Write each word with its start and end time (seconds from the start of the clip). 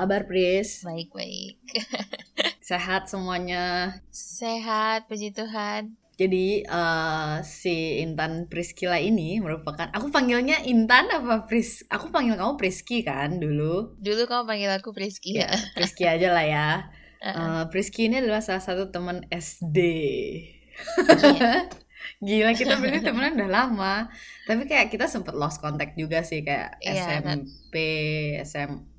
Kabar 0.00 0.24
Pris? 0.24 0.80
Baik-baik. 0.80 1.60
Sehat 2.72 3.12
semuanya. 3.12 4.00
Sehat, 4.08 5.04
puji 5.12 5.28
Tuhan. 5.28 5.92
Jadi 6.16 6.64
uh, 6.64 7.44
si 7.44 8.00
Intan 8.00 8.48
Priskila 8.48 8.96
ini 8.96 9.44
merupakan 9.44 9.92
aku 9.92 10.08
panggilnya 10.08 10.64
Intan 10.64 11.04
apa 11.12 11.44
Pris? 11.44 11.84
Aku 11.92 12.08
panggil 12.08 12.40
kamu 12.40 12.56
Priski 12.56 13.04
kan 13.04 13.44
dulu. 13.44 13.92
Dulu 14.00 14.24
kamu 14.24 14.48
panggil 14.48 14.72
aku 14.72 14.96
Priski 14.96 15.36
ya. 15.36 15.52
Priski 15.76 16.08
aja 16.08 16.32
lah 16.32 16.48
ya. 16.48 16.68
Uh, 17.20 17.68
Priski 17.68 18.08
ini 18.08 18.24
adalah 18.24 18.40
salah 18.40 18.64
satu 18.64 18.88
teman 18.88 19.28
SD. 19.28 19.76
Yeah. 21.04 21.68
Gila 22.24 22.56
kita 22.56 22.80
berdua 22.80 23.04
temenan 23.04 23.36
udah 23.36 23.52
lama. 23.52 23.94
Tapi 24.48 24.64
kayak 24.64 24.88
kita 24.88 25.12
sempet 25.12 25.36
lost 25.36 25.60
contact 25.60 25.92
juga 26.00 26.24
sih 26.24 26.40
kayak 26.40 26.80
yeah, 26.80 27.20
SMP, 27.20 27.76
SMA. 28.48 28.89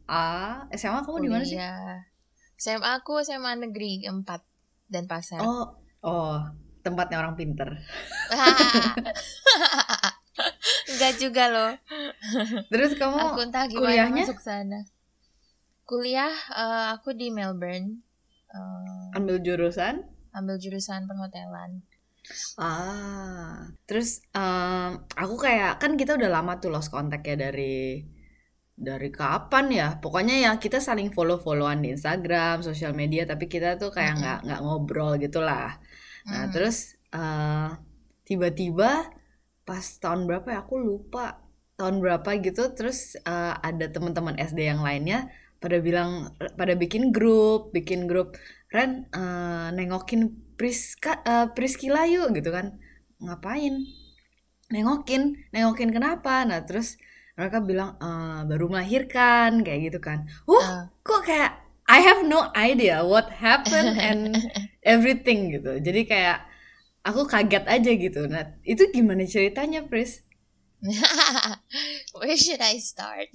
SMA 0.76 1.00
kamu 1.08 1.18
di 1.24 1.30
mana 1.32 1.44
sih? 1.48 1.58
SMA 2.60 3.00
aku 3.00 3.24
SMA 3.24 3.56
negeri 3.58 4.06
4 4.06 4.28
dan 4.92 5.08
pasar. 5.08 5.40
Oh, 5.40 5.72
oh, 6.04 6.38
tempatnya 6.84 7.24
orang 7.24 7.40
pinter. 7.40 7.80
Enggak 10.92 11.14
juga 11.18 11.44
loh. 11.50 11.72
Terus 12.70 13.00
kamu 13.00 13.18
aku 13.18 13.42
entah 13.48 13.66
gimana 13.66 13.88
kuliahnya? 13.88 14.24
masuk 14.28 14.44
sana. 14.44 14.84
Kuliah 15.88 16.32
uh, 16.54 16.94
aku 16.94 17.16
di 17.16 17.32
Melbourne. 17.32 18.04
Uh, 18.52 19.16
ambil 19.16 19.40
jurusan? 19.40 20.04
Ambil 20.36 20.60
jurusan 20.60 21.08
perhotelan. 21.08 21.82
Ah, 22.56 23.74
terus 23.90 24.22
um, 24.38 25.02
aku 25.18 25.36
kayak 25.42 25.82
kan 25.82 25.98
kita 25.98 26.16
udah 26.16 26.30
lama 26.30 26.62
tuh 26.62 26.70
lost 26.70 26.94
contact 26.94 27.26
ya 27.26 27.36
dari 27.36 28.06
dari 28.76 29.10
kapan 29.14 29.66
ya? 29.72 29.88
Pokoknya 30.00 30.36
ya 30.38 30.52
kita 30.58 30.80
saling 30.80 31.14
follow-followan 31.14 31.84
di 31.84 31.94
Instagram, 31.94 32.66
sosial 32.66 32.92
media, 32.98 33.24
tapi 33.28 33.46
kita 33.52 33.78
tuh 33.78 33.92
kayak 33.94 34.14
nggak 34.20 34.38
mm 34.38 34.42
-hmm. 34.42 34.48
nggak 34.48 34.62
ngobrol 34.64 35.14
gitulah. 35.22 35.80
Nah 36.28 36.44
mm. 36.48 36.52
terus 36.54 37.00
uh, 37.14 37.76
tiba-tiba 38.28 39.12
pas 39.68 39.86
tahun 40.02 40.26
berapa 40.30 40.48
ya? 40.52 40.60
Aku 40.66 40.80
lupa 40.82 41.44
tahun 41.76 42.02
berapa 42.02 42.30
gitu. 42.42 42.72
Terus 42.74 43.18
uh, 43.28 43.58
ada 43.60 43.90
teman-teman 43.90 44.36
SD 44.38 44.70
yang 44.70 44.82
lainnya 44.82 45.30
pada 45.62 45.78
bilang 45.78 46.34
pada 46.58 46.74
bikin 46.74 47.14
grup 47.14 47.70
bikin 47.70 48.10
grup 48.10 48.34
Ren 48.74 49.06
uh, 49.14 49.70
nengokin 49.70 50.34
Priska 50.58 51.22
uh, 51.22 51.54
Priskila 51.54 52.10
yuk 52.10 52.34
gitu 52.34 52.50
kan 52.50 52.82
ngapain 53.22 53.86
nengokin 54.74 55.38
nengokin 55.54 55.94
kenapa 55.94 56.42
nah 56.50 56.66
terus 56.66 56.98
mereka 57.42 57.58
bilang 57.58 57.98
uh, 57.98 58.46
baru 58.46 58.70
melahirkan 58.70 59.66
kayak 59.66 59.90
gitu 59.90 60.00
kan 60.00 60.30
uh, 60.46 60.54
uh. 60.54 60.82
kok 61.02 61.26
kayak 61.26 61.58
I 61.90 62.06
have 62.06 62.22
no 62.22 62.54
idea 62.54 63.02
what 63.02 63.34
happened 63.42 63.98
and 64.08 64.38
everything 64.86 65.50
gitu 65.58 65.82
jadi 65.82 66.02
kayak 66.06 66.38
aku 67.02 67.26
kaget 67.26 67.66
aja 67.66 67.92
gitu 67.98 68.22
nah 68.30 68.54
itu 68.62 68.94
gimana 68.94 69.26
ceritanya 69.26 69.82
Pris 69.90 70.22
Where 72.18 72.38
should 72.38 72.62
I 72.62 72.82
start? 72.82 73.30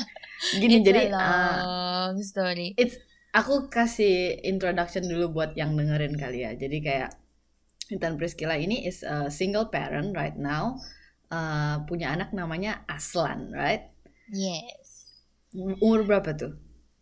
Gini 0.62 0.78
it's 0.78 0.86
jadi 0.86 1.10
a 1.10 1.12
long 1.12 2.14
uh, 2.14 2.22
story. 2.22 2.78
It's 2.78 2.94
aku 3.34 3.66
kasih 3.66 4.38
introduction 4.46 5.10
dulu 5.10 5.34
buat 5.34 5.58
yang 5.58 5.74
dengerin 5.74 6.14
kali 6.14 6.46
ya. 6.46 6.54
Jadi 6.54 6.78
kayak 6.78 7.18
Intan 7.90 8.14
Priscilla 8.16 8.54
ini 8.54 8.86
is 8.86 9.02
a 9.02 9.28
single 9.28 9.68
parent 9.74 10.14
right 10.14 10.38
now. 10.38 10.78
Uh, 11.34 11.82
punya 11.90 12.14
anak 12.14 12.30
namanya 12.30 12.86
Aslan, 12.86 13.50
right? 13.50 13.90
Yes. 14.30 15.18
Umur 15.50 16.06
berapa 16.06 16.30
tuh? 16.38 16.54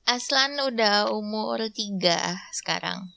Aslan 0.09 0.57
udah 0.57 1.13
umur 1.13 1.69
tiga 1.69 2.41
sekarang. 2.57 3.13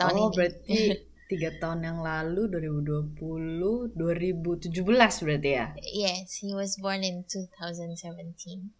Tahun 0.00 0.16
oh, 0.16 0.32
ini. 0.32 0.32
berarti 0.32 0.80
tiga 1.26 1.50
tahun 1.58 1.82
yang 1.82 1.98
lalu 2.06 2.46
2020 2.54 3.98
2017 3.98 5.26
berarti 5.26 5.50
ya 5.50 5.74
yes 5.74 6.38
he 6.38 6.54
was 6.54 6.78
born 6.78 7.02
in 7.02 7.26
2017 7.26 8.70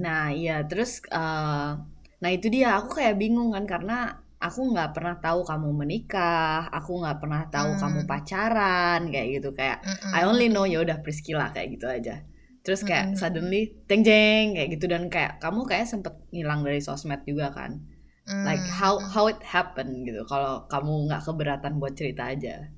nah 0.00 0.32
iya 0.32 0.64
terus 0.64 1.04
uh, 1.12 1.76
nah 2.20 2.30
itu 2.32 2.48
dia 2.48 2.80
aku 2.80 2.96
kayak 2.96 3.20
bingung 3.20 3.52
kan 3.52 3.68
karena 3.68 4.19
aku 4.40 4.72
nggak 4.72 4.96
pernah 4.96 5.16
tahu 5.20 5.44
kamu 5.44 5.68
menikah 5.84 6.72
aku 6.72 7.04
nggak 7.04 7.20
pernah 7.20 7.44
tahu 7.52 7.76
hmm. 7.76 7.80
kamu 7.80 8.00
pacaran 8.08 9.00
kayak 9.12 9.28
gitu 9.36 9.52
kayak 9.52 9.84
mm 9.84 9.94
-mm. 10.00 10.12
I 10.16 10.24
only 10.24 10.48
know 10.48 10.64
ya 10.64 10.80
udah 10.80 11.04
Priscilla 11.04 11.52
kayak 11.52 11.76
gitu 11.76 11.86
aja 11.86 12.24
terus 12.64 12.80
kayak 12.80 13.12
mm 13.12 13.12
-mm. 13.12 13.20
suddenly 13.20 13.62
teng 13.84 14.00
jeng 14.00 14.56
kayak 14.56 14.68
gitu 14.72 14.88
dan 14.88 15.12
kayak 15.12 15.36
kamu 15.44 15.68
kayak 15.68 15.84
sempet 15.84 16.16
ngilang 16.32 16.64
dari 16.64 16.80
sosmed 16.80 17.20
juga 17.28 17.52
kan 17.52 17.84
like 18.30 18.62
hmm, 18.62 18.78
how 18.78 18.94
hmm. 18.98 19.10
how 19.10 19.26
it 19.26 19.42
happen 19.42 20.06
gitu 20.06 20.22
kalau 20.22 20.62
kamu 20.70 21.10
nggak 21.10 21.22
keberatan 21.26 21.82
buat 21.82 21.98
cerita 21.98 22.30
aja 22.30 22.70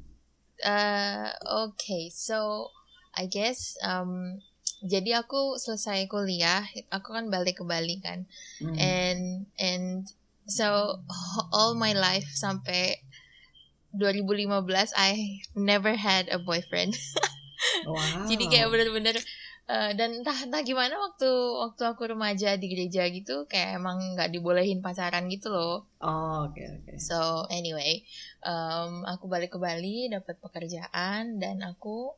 uh, 0.65 1.29
oke 1.69 1.77
okay. 1.77 2.09
so 2.09 2.73
I 3.13 3.29
guess 3.29 3.77
um, 3.85 4.41
jadi 4.81 5.21
aku 5.21 5.61
selesai 5.61 6.09
kuliah 6.09 6.65
aku 6.89 7.13
kan 7.13 7.29
balik 7.29 7.61
ke 7.61 7.65
Bali 7.69 8.01
kan 8.01 8.25
mm. 8.65 8.77
and 8.81 9.23
and 9.61 10.09
so 10.47 10.99
all 11.53 11.75
my 11.75 11.93
life 11.93 12.27
sampai 12.35 12.99
2015 13.95 14.49
I 14.97 15.45
never 15.55 15.95
had 15.95 16.33
a 16.33 16.41
boyfriend 16.41 16.97
wow. 17.89 18.27
jadi 18.27 18.45
kayak 18.49 18.69
bener-bener 18.73 19.17
Uh, 19.73 19.95
dan 19.95 20.11
entah 20.21 20.35
entah 20.35 20.59
gimana 20.67 20.99
waktu 20.99 21.31
waktu 21.63 21.83
aku 21.87 22.11
remaja 22.11 22.59
di 22.59 22.67
gereja 22.67 23.07
gitu 23.07 23.47
kayak 23.47 23.79
emang 23.79 24.19
nggak 24.19 24.35
dibolehin 24.35 24.83
pacaran 24.83 25.31
gitu 25.31 25.55
loh. 25.55 25.87
Oh 26.03 26.51
oke 26.51 26.59
okay, 26.59 26.67
oke. 26.67 26.83
Okay. 26.83 26.99
So 26.99 27.47
anyway, 27.47 28.03
um, 28.43 29.07
aku 29.07 29.31
balik 29.31 29.55
ke 29.55 29.59
Bali 29.63 30.11
dapat 30.11 30.43
pekerjaan 30.43 31.39
dan 31.39 31.63
aku 31.63 32.11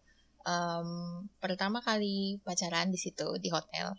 um, 0.49 1.29
pertama 1.37 1.85
kali 1.85 2.41
pacaran 2.41 2.89
di 2.89 2.97
situ 2.97 3.37
di 3.37 3.53
hotel 3.53 3.93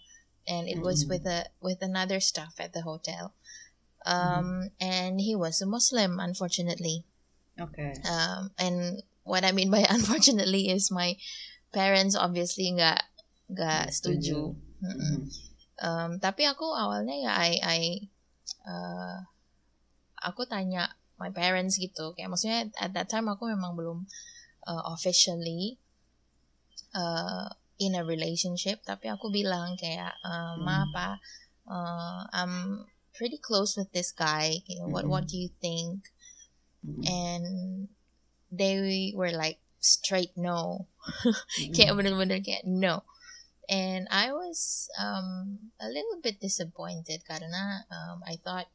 and 0.49 0.65
it 0.65 0.81
was 0.81 1.05
mm. 1.05 1.13
with 1.13 1.25
a 1.29 1.45
with 1.61 1.85
another 1.85 2.17
staff 2.17 2.57
at 2.57 2.73
the 2.73 2.81
hotel. 2.81 3.37
Um, 4.05 4.69
mm. 4.69 4.71
and 4.79 5.13
he 5.17 5.33
was 5.33 5.61
a 5.61 5.65
Muslim 5.65 6.21
unfortunately. 6.21 7.05
Okay. 7.57 7.93
Um, 8.05 8.51
and 8.59 9.01
what 9.25 9.43
I 9.43 9.51
mean 9.51 9.71
by 9.71 9.85
unfortunately 9.89 10.69
is 10.69 10.91
my 10.91 11.17
parents 11.73 12.15
obviously 12.15 12.71
nggak 12.71 13.01
nggak 13.49 13.89
setuju. 13.89 14.53
Mm 14.79 14.95
-hmm. 14.95 15.17
um, 15.81 16.09
tapi 16.21 16.45
aku 16.45 16.69
awalnya 16.69 17.15
ya 17.17 17.31
I, 17.33 17.51
I 17.59 17.81
uh, 18.69 19.17
aku 20.21 20.45
tanya 20.45 20.93
my 21.17 21.31
parents 21.31 21.79
gitu 21.79 22.11
kayak 22.13 22.29
maksudnya 22.29 22.69
at 22.77 22.91
that 22.93 23.07
time 23.07 23.31
aku 23.31 23.47
memang 23.47 23.73
belum 23.73 24.03
uh, 24.67 24.83
officially 24.91 25.79
uh, 26.91 27.47
in 27.79 27.95
a 27.95 28.03
relationship 28.03 28.83
tapi 28.83 29.07
aku 29.07 29.31
bilang 29.31 29.75
kayak 29.79 30.15
uh, 30.23 30.59
ma 30.59 30.83
hmm. 30.83 30.85
apa 30.91 31.07
uh, 31.67 32.21
I'm 32.35 32.83
pretty 33.17 33.39
close 33.39 33.75
with 33.75 33.91
this 33.91 34.11
guy 34.11 34.59
you 34.67 34.79
know, 34.79 34.87
what 34.87 35.07
what 35.07 35.27
do 35.27 35.37
you 35.37 35.49
think? 35.61 36.11
Mm-hmm. 36.85 37.01
and 37.09 37.87
they 38.51 39.13
were 39.15 39.31
like 39.31 39.57
straight 39.79 40.33
no. 40.35 40.87
Kayak 41.75 41.97
bener-bener 41.97 42.41
kayak 42.41 42.65
no. 42.65 43.05
And 43.65 44.05
I 44.13 44.29
was 44.29 44.89
um, 44.97 45.71
a 45.81 45.89
little 45.89 46.21
bit 46.21 46.37
disappointed 46.37 47.25
karena 47.25 47.85
um, 47.89 48.21
I 48.21 48.37
thought 48.37 48.69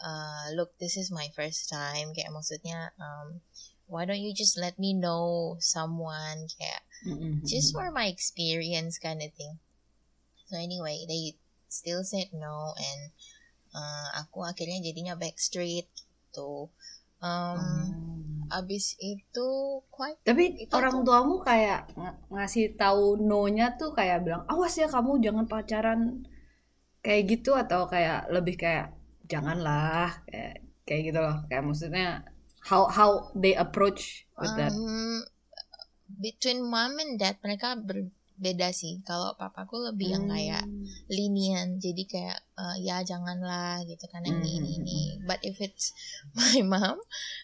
uh, 0.00 0.52
look 0.52 0.76
this 0.76 0.96
is 0.96 1.08
my 1.08 1.32
first 1.32 1.72
time 1.72 2.12
kayak 2.12 2.32
maksudnya 2.32 2.92
um, 3.00 3.40
why 3.88 4.04
don't 4.04 4.20
you 4.20 4.36
just 4.36 4.60
let 4.60 4.76
me 4.76 4.92
know 4.92 5.56
someone 5.64 6.44
kayak 6.60 6.84
mm-hmm. 7.08 7.40
just 7.48 7.72
for 7.72 7.88
my 7.88 8.12
experience 8.12 9.00
kind 9.00 9.24
of 9.24 9.32
thing. 9.32 9.56
So 10.52 10.60
anyway 10.60 11.08
they 11.08 11.40
still 11.68 12.04
said 12.04 12.32
no 12.36 12.76
and 12.76 13.16
uh, 13.74 14.08
aku 14.20 14.44
akhirnya 14.44 14.80
jadinya 14.84 15.14
backstreet 15.16 15.88
gitu. 16.28 16.70
Um, 17.18 17.58
hmm 17.58 18.16
abis 18.48 18.96
itu 18.96 19.48
quite 19.92 20.24
tapi 20.24 20.56
itu 20.64 20.72
orang 20.72 21.04
tuamu 21.04 21.36
kayak 21.44 21.92
ng 22.00 22.32
ngasih 22.32 22.80
tahu 22.80 23.20
no-nya 23.20 23.76
tuh 23.76 23.92
kayak 23.92 24.24
bilang 24.24 24.48
awas 24.48 24.72
ya 24.72 24.88
kamu 24.88 25.20
jangan 25.20 25.44
pacaran 25.44 26.24
kayak 27.04 27.28
gitu 27.28 27.52
atau 27.52 27.84
kayak 27.84 28.24
lebih 28.32 28.56
kayak 28.56 28.96
janganlah 29.28 30.24
kayak 30.24 30.64
kayak 30.88 31.12
gitu 31.12 31.18
loh. 31.20 31.36
Kayak 31.46 31.62
maksudnya 31.68 32.08
how 32.64 32.88
how 32.88 33.28
they 33.36 33.52
approach 33.52 34.24
with 34.40 34.52
that. 34.56 34.72
Um, 34.72 35.22
between 36.08 36.64
mom 36.64 36.96
and 36.96 37.20
dad 37.20 37.36
mereka 37.44 37.76
ber 37.76 38.08
beda 38.38 38.70
sih 38.70 39.02
kalau 39.02 39.34
papaku 39.34 39.82
lebih 39.90 40.10
hmm. 40.10 40.14
yang 40.14 40.24
kayak 40.30 40.64
hmm. 40.64 40.86
linian 41.10 41.68
jadi 41.82 42.02
kayak 42.06 42.38
uh, 42.54 42.76
ya 42.78 43.02
janganlah 43.02 43.82
gitu 43.84 44.06
kan 44.08 44.22
ini 44.22 44.38
hmm. 44.38 44.58
ini 44.62 44.70
ini 44.78 45.00
hmm, 45.02 45.14
hmm. 45.18 45.26
but 45.26 45.42
if 45.42 45.58
it's 45.58 45.90
my 46.38 46.62
mom 46.62 46.98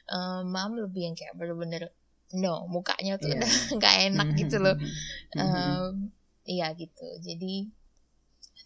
uh, 0.09 0.41
mom 0.47 0.79
lebih 0.79 1.11
yang 1.11 1.17
kayak 1.19 1.35
bener-bener 1.35 1.91
no 2.35 2.67
mukanya 2.71 3.19
tuh 3.19 3.31
yeah. 3.31 3.39
udah 3.43 3.53
nggak 3.79 3.97
enak 4.11 4.29
gitu 4.39 4.57
loh 4.63 4.77
um, 5.39 6.15
iya 6.47 6.71
gitu 6.79 7.07
jadi 7.23 7.69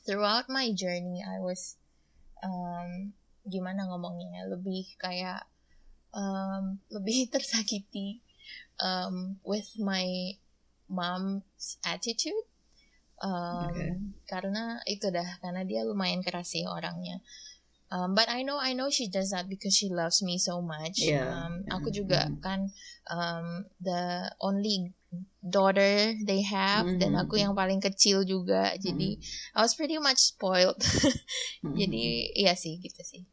throughout 0.05 0.49
my 0.49 0.73
journey 0.73 1.21
I 1.21 1.41
was 1.41 1.77
um, 2.45 3.13
gimana 3.49 3.89
ngomongnya 3.89 4.49
lebih 4.49 4.97
kayak 5.01 5.49
um, 6.13 6.81
lebih 6.93 7.29
tersakiti 7.35 8.21
um, 8.81 9.41
with 9.45 9.69
my 9.81 10.37
mom's 10.91 11.79
attitude 11.85 12.45
um, 13.23 13.71
okay. 13.71 13.93
karena 14.27 14.83
itu 14.89 15.09
dah 15.13 15.39
karena 15.41 15.63
dia 15.65 15.85
lumayan 15.85 16.25
keras 16.25 16.53
sih 16.53 16.65
orangnya 16.67 17.21
Um, 17.89 18.13
but 18.15 18.29
I 18.29 18.45
know 18.45 18.61
I 18.61 18.77
know 18.77 18.91
she 18.93 19.09
does 19.09 19.33
that 19.33 19.49
because 19.49 19.73
she 19.73 19.89
loves 19.89 20.21
me 20.21 20.37
so 20.37 20.61
much. 20.61 21.01
Yeah. 21.01 21.25
Um, 21.25 21.65
aku 21.73 21.89
juga 21.89 22.29
mm-hmm. 22.29 22.45
kan 22.45 22.69
um, 23.09 23.65
the 23.81 24.29
only 24.45 24.93
daughter 25.41 26.13
they 26.21 26.45
have 26.45 26.85
mm-hmm. 26.85 27.01
dan 27.01 27.17
aku 27.17 27.41
yang 27.41 27.57
paling 27.57 27.81
kecil 27.81 28.29
juga. 28.29 28.77
Mm-hmm. 28.77 28.85
Jadi 28.85 29.11
I 29.57 29.61
was 29.65 29.73
pretty 29.73 29.97
much 29.97 30.21
spoiled. 30.21 30.77
mm-hmm. 30.85 31.81
Jadi 31.81 32.05
iya 32.37 32.53
sih 32.53 32.77
gitu 32.77 33.01
sih. 33.01 33.25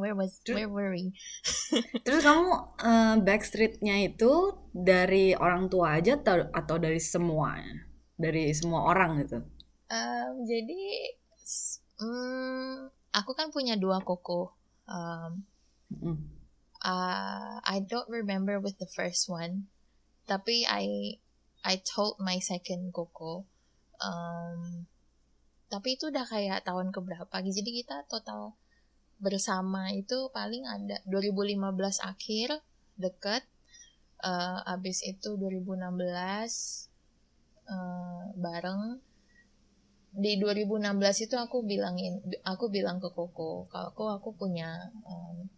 Where 0.00 0.16
was 0.16 0.40
terus, 0.40 0.56
where 0.56 0.72
were 0.72 0.90
we? 0.96 1.12
terus 2.08 2.24
kamu 2.24 2.48
uh, 2.80 3.16
backstreetnya 3.20 4.08
itu 4.08 4.56
dari 4.72 5.36
orang 5.36 5.68
tua 5.68 6.00
aja 6.00 6.16
atau 6.16 6.48
atau 6.48 6.76
dari 6.80 6.96
semua 6.96 7.60
dari 8.16 8.48
semua 8.56 8.88
orang 8.88 9.20
gitu? 9.26 9.44
Um, 9.92 10.48
jadi 10.48 10.82
um, 12.00 12.88
aku 13.12 13.36
kan 13.36 13.52
punya 13.52 13.76
dua 13.76 14.00
koko. 14.00 14.56
Um, 14.88 15.44
mm. 15.92 16.18
uh, 16.80 17.60
I 17.60 17.84
don't 17.84 18.08
remember 18.08 18.56
with 18.56 18.80
the 18.80 18.88
first 18.88 19.28
one, 19.28 19.68
tapi 20.24 20.64
I 20.64 21.18
I 21.60 21.84
told 21.84 22.16
my 22.16 22.40
second 22.40 22.96
koko. 22.96 23.44
Um, 24.00 24.88
tapi 25.68 25.96
itu 25.96 26.08
udah 26.08 26.24
kayak 26.28 26.64
tahun 26.64 26.92
keberapa. 26.92 27.32
Jadi 27.44 27.84
kita 27.84 28.04
total 28.08 28.56
bersama 29.22 29.94
itu 29.94 30.28
paling 30.34 30.66
ada 30.66 30.98
2015 31.06 31.62
akhir 32.02 32.58
deket. 32.98 33.46
Uh, 34.22 34.62
abis 34.70 35.02
itu 35.02 35.34
2016 35.34 35.82
uh, 37.66 38.22
bareng 38.38 39.02
di 40.12 40.36
2016 40.36 41.26
itu 41.26 41.34
aku 41.40 41.64
bilangin 41.64 42.20
aku 42.44 42.68
bilang 42.68 43.00
ke 43.00 43.08
Koko 43.08 43.66
kalau 43.72 43.88
aku 43.90 44.04
aku 44.12 44.28
punya 44.36 44.92
um, 45.08 45.48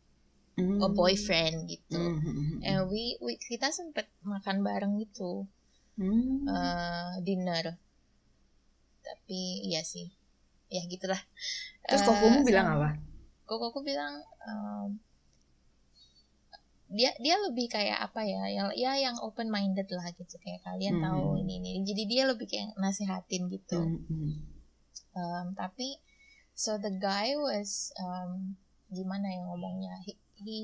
mm. 0.56 0.78
a 0.78 0.88
boyfriend 0.94 1.66
gitu 1.66 1.98
mm 1.98 2.16
-hmm. 2.22 2.48
and 2.62 2.86
we, 2.86 3.18
we 3.18 3.34
kita 3.34 3.74
sempet 3.74 4.06
makan 4.22 4.62
bareng 4.62 4.94
gitu 5.02 5.50
mm. 5.98 6.46
uh, 6.46 7.18
dinner 7.26 7.74
tapi 9.02 9.66
iya 9.66 9.82
sih 9.82 10.06
ya 10.70 10.86
gitulah 10.86 11.18
terus 11.90 12.06
uh, 12.06 12.14
Kokomu 12.14 12.46
bilang 12.46 12.78
apa 12.78 12.94
Koko 13.44 13.70
aku 13.72 13.80
bilang 13.84 14.24
um, 14.48 14.96
dia 16.94 17.10
dia 17.18 17.36
lebih 17.42 17.66
kayak 17.66 17.98
apa 17.98 18.22
ya 18.22 18.46
yang 18.54 18.68
ya 18.78 18.94
yang 18.94 19.16
open 19.18 19.50
minded 19.50 19.90
lah 19.90 20.06
gitu 20.14 20.38
kayak 20.38 20.62
kalian 20.62 21.02
hmm. 21.02 21.04
tahu 21.04 21.42
ini 21.42 21.58
ini 21.58 21.70
jadi 21.82 22.02
dia 22.06 22.22
lebih 22.30 22.46
kayak 22.46 22.70
nasihatin 22.78 23.50
gitu 23.50 23.82
hmm. 23.82 24.32
um, 25.18 25.46
tapi 25.58 25.98
so 26.54 26.78
the 26.78 26.94
guy 27.02 27.34
was 27.34 27.90
um, 27.98 28.54
gimana 28.94 29.26
yang 29.26 29.50
ngomongnya 29.50 29.98
he, 30.06 30.14
he 30.38 30.58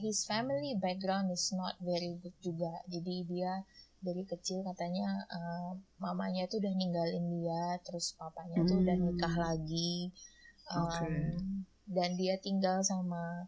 his 0.00 0.24
family 0.24 0.72
background 0.80 1.28
is 1.28 1.52
not 1.52 1.76
very 1.84 2.16
good 2.24 2.34
juga 2.40 2.72
jadi 2.88 3.14
dia 3.28 3.52
dari 4.00 4.24
kecil 4.24 4.64
katanya 4.64 5.26
uh, 5.28 5.76
mamanya 6.00 6.48
tuh 6.48 6.64
udah 6.64 6.72
ninggalin 6.72 7.28
dia 7.28 7.76
terus 7.84 8.16
papanya 8.16 8.64
hmm. 8.64 8.68
tuh 8.72 8.76
udah 8.80 8.96
nikah 8.96 9.34
hmm. 9.36 9.44
lagi 9.44 9.94
um, 10.72 10.80
okay. 10.88 11.16
Dan 11.86 12.18
dia 12.18 12.34
tinggal 12.42 12.82
sama 12.82 13.46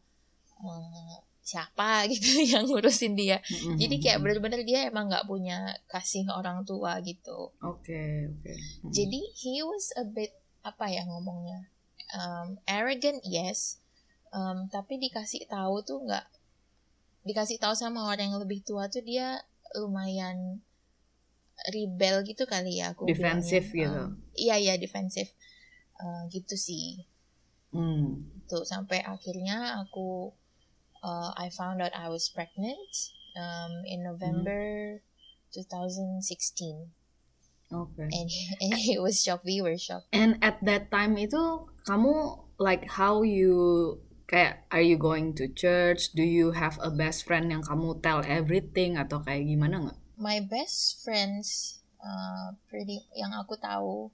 uh, 0.63 1.15
siapa 1.43 2.05
gitu 2.13 2.45
yang 2.45 2.65
ngurusin 2.69 3.19
dia. 3.19 3.43
Mm-hmm. 3.43 3.77
jadi 3.77 3.97
kayak 3.99 4.19
bener-bener 4.23 4.61
dia 4.63 4.89
emang 4.89 5.11
nggak 5.11 5.27
punya 5.27 5.75
kasih 5.91 6.25
orang 6.31 6.63
tua 6.63 6.99
gitu. 7.03 7.53
Oke 7.61 7.91
okay, 7.91 8.11
oke. 8.31 8.41
Okay. 8.43 8.57
mm-hmm. 8.57 8.93
jadi 8.95 9.21
he 9.39 9.55
was 9.65 9.91
a 9.99 10.05
bit 10.07 10.33
apa 10.63 10.91
ya 10.91 11.07
ngomongnya 11.09 11.71
um, 12.15 12.57
arrogant 12.69 13.21
yes. 13.27 13.81
Um, 14.29 14.69
tapi 14.69 15.01
dikasih 15.01 15.49
tahu 15.49 15.81
tuh 15.89 16.05
nggak 16.05 16.27
dikasih 17.25 17.57
tahu 17.57 17.73
sama 17.73 18.05
orang 18.05 18.29
yang 18.29 18.41
lebih 18.41 18.61
tua 18.61 18.93
tuh 18.93 19.01
dia 19.01 19.41
lumayan 19.77 20.61
rebel 21.73 22.23
gitu 22.23 22.45
kali 22.45 22.79
ya 22.79 22.95
aku 22.95 23.09
defensif 23.09 23.73
gitu? 23.73 23.89
Um, 23.89 24.21
iya 24.39 24.61
iya 24.61 24.75
defensif 24.79 25.33
uh, 25.99 26.29
gitu 26.31 26.55
sih 26.55 27.09
hmm. 27.73 28.45
tuh 28.49 28.65
sampai 28.65 29.05
akhirnya 29.05 29.83
aku 29.85 30.33
uh, 31.03 31.31
I 31.37 31.51
found 31.51 31.83
out 31.83 31.95
I 31.95 32.09
was 32.09 32.29
pregnant 32.29 32.93
um, 33.39 33.83
in 33.87 34.03
November 34.03 34.99
mm. 34.99 35.55
2016. 35.55 36.91
Okay. 37.69 38.09
And 38.09 38.31
and 38.61 38.73
it 38.81 39.01
was 39.01 39.23
shock. 39.23 39.45
We 39.45 39.61
were 39.61 39.77
shocked. 39.77 40.09
And 40.13 40.41
at 40.41 40.61
that 40.65 40.91
time 40.91 41.17
itu 41.21 41.69
kamu 41.85 42.45
like 42.57 42.89
how 42.89 43.23
you 43.23 43.99
kayak 44.29 44.65
are 44.73 44.85
you 44.85 44.97
going 44.97 45.37
to 45.37 45.49
church? 45.49 46.13
Do 46.17 46.25
you 46.25 46.57
have 46.57 46.81
a 46.81 46.93
best 46.93 47.25
friend 47.29 47.53
yang 47.53 47.65
kamu 47.65 48.01
tell 48.01 48.25
everything 48.25 48.97
atau 48.97 49.21
kayak 49.21 49.49
gimana 49.49 49.89
nggak? 49.89 49.99
My 50.19 50.41
best 50.43 51.05
friends 51.05 51.79
uh, 52.01 52.57
pretty 52.67 53.05
yang 53.13 53.37
aku 53.37 53.57
tahu 53.61 54.11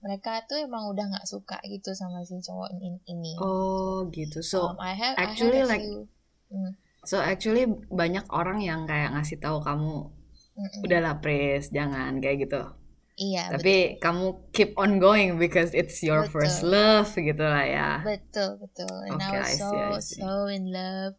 mereka 0.00 0.40
tuh 0.48 0.56
emang 0.56 0.88
udah 0.88 1.12
nggak 1.12 1.28
suka 1.28 1.60
gitu 1.68 1.92
sama 1.92 2.24
si 2.24 2.40
cowok 2.40 2.72
ini. 3.04 3.36
Oh 3.36 4.08
gitu. 4.08 4.40
So 4.40 4.72
um, 4.72 4.80
I 4.80 4.96
have 4.96 5.16
actually 5.20 5.60
I 5.60 5.68
have 5.68 5.72
like 5.76 5.84
few, 5.84 6.08
mm. 6.48 6.72
so 7.04 7.20
actually 7.20 7.68
banyak 7.92 8.24
orang 8.32 8.64
yang 8.64 8.88
kayak 8.88 9.12
ngasih 9.12 9.36
tahu 9.36 9.60
kamu 9.60 10.08
Mm-mm. 10.56 10.84
udahlah 10.88 11.20
Pris 11.20 11.68
jangan 11.68 12.16
kayak 12.24 12.48
gitu. 12.48 12.64
Iya. 13.20 13.52
Tapi 13.52 13.76
betul. 13.76 14.00
kamu 14.00 14.26
keep 14.56 14.70
on 14.80 14.96
going 14.96 15.36
because 15.36 15.76
it's 15.76 16.00
your 16.00 16.24
betul. 16.24 16.40
first 16.40 16.64
love 16.64 17.12
gitu 17.12 17.44
lah 17.44 17.68
ya. 17.68 17.90
Betul 18.00 18.56
betul. 18.56 18.96
And 19.12 19.20
okay, 19.20 19.36
I 19.36 19.44
was 19.44 19.52
so 19.60 19.68
I 19.68 19.68
see, 19.68 19.84
I 19.84 20.00
see. 20.00 20.20
so 20.24 20.30
in 20.48 20.64
love. 20.72 21.14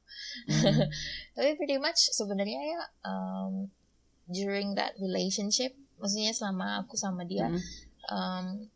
Mm. 0.49 0.89
Tapi 1.37 1.49
pretty 1.61 1.77
much 1.77 2.09
sebenarnya 2.17 2.61
ya 2.65 2.81
um, 3.05 3.69
during 4.25 4.73
that 4.73 4.97
relationship, 4.97 5.77
maksudnya 6.01 6.33
selama 6.33 6.81
aku 6.81 6.97
sama 6.97 7.21
dia. 7.29 7.45
Mm 7.53 7.61
um, 8.09 8.71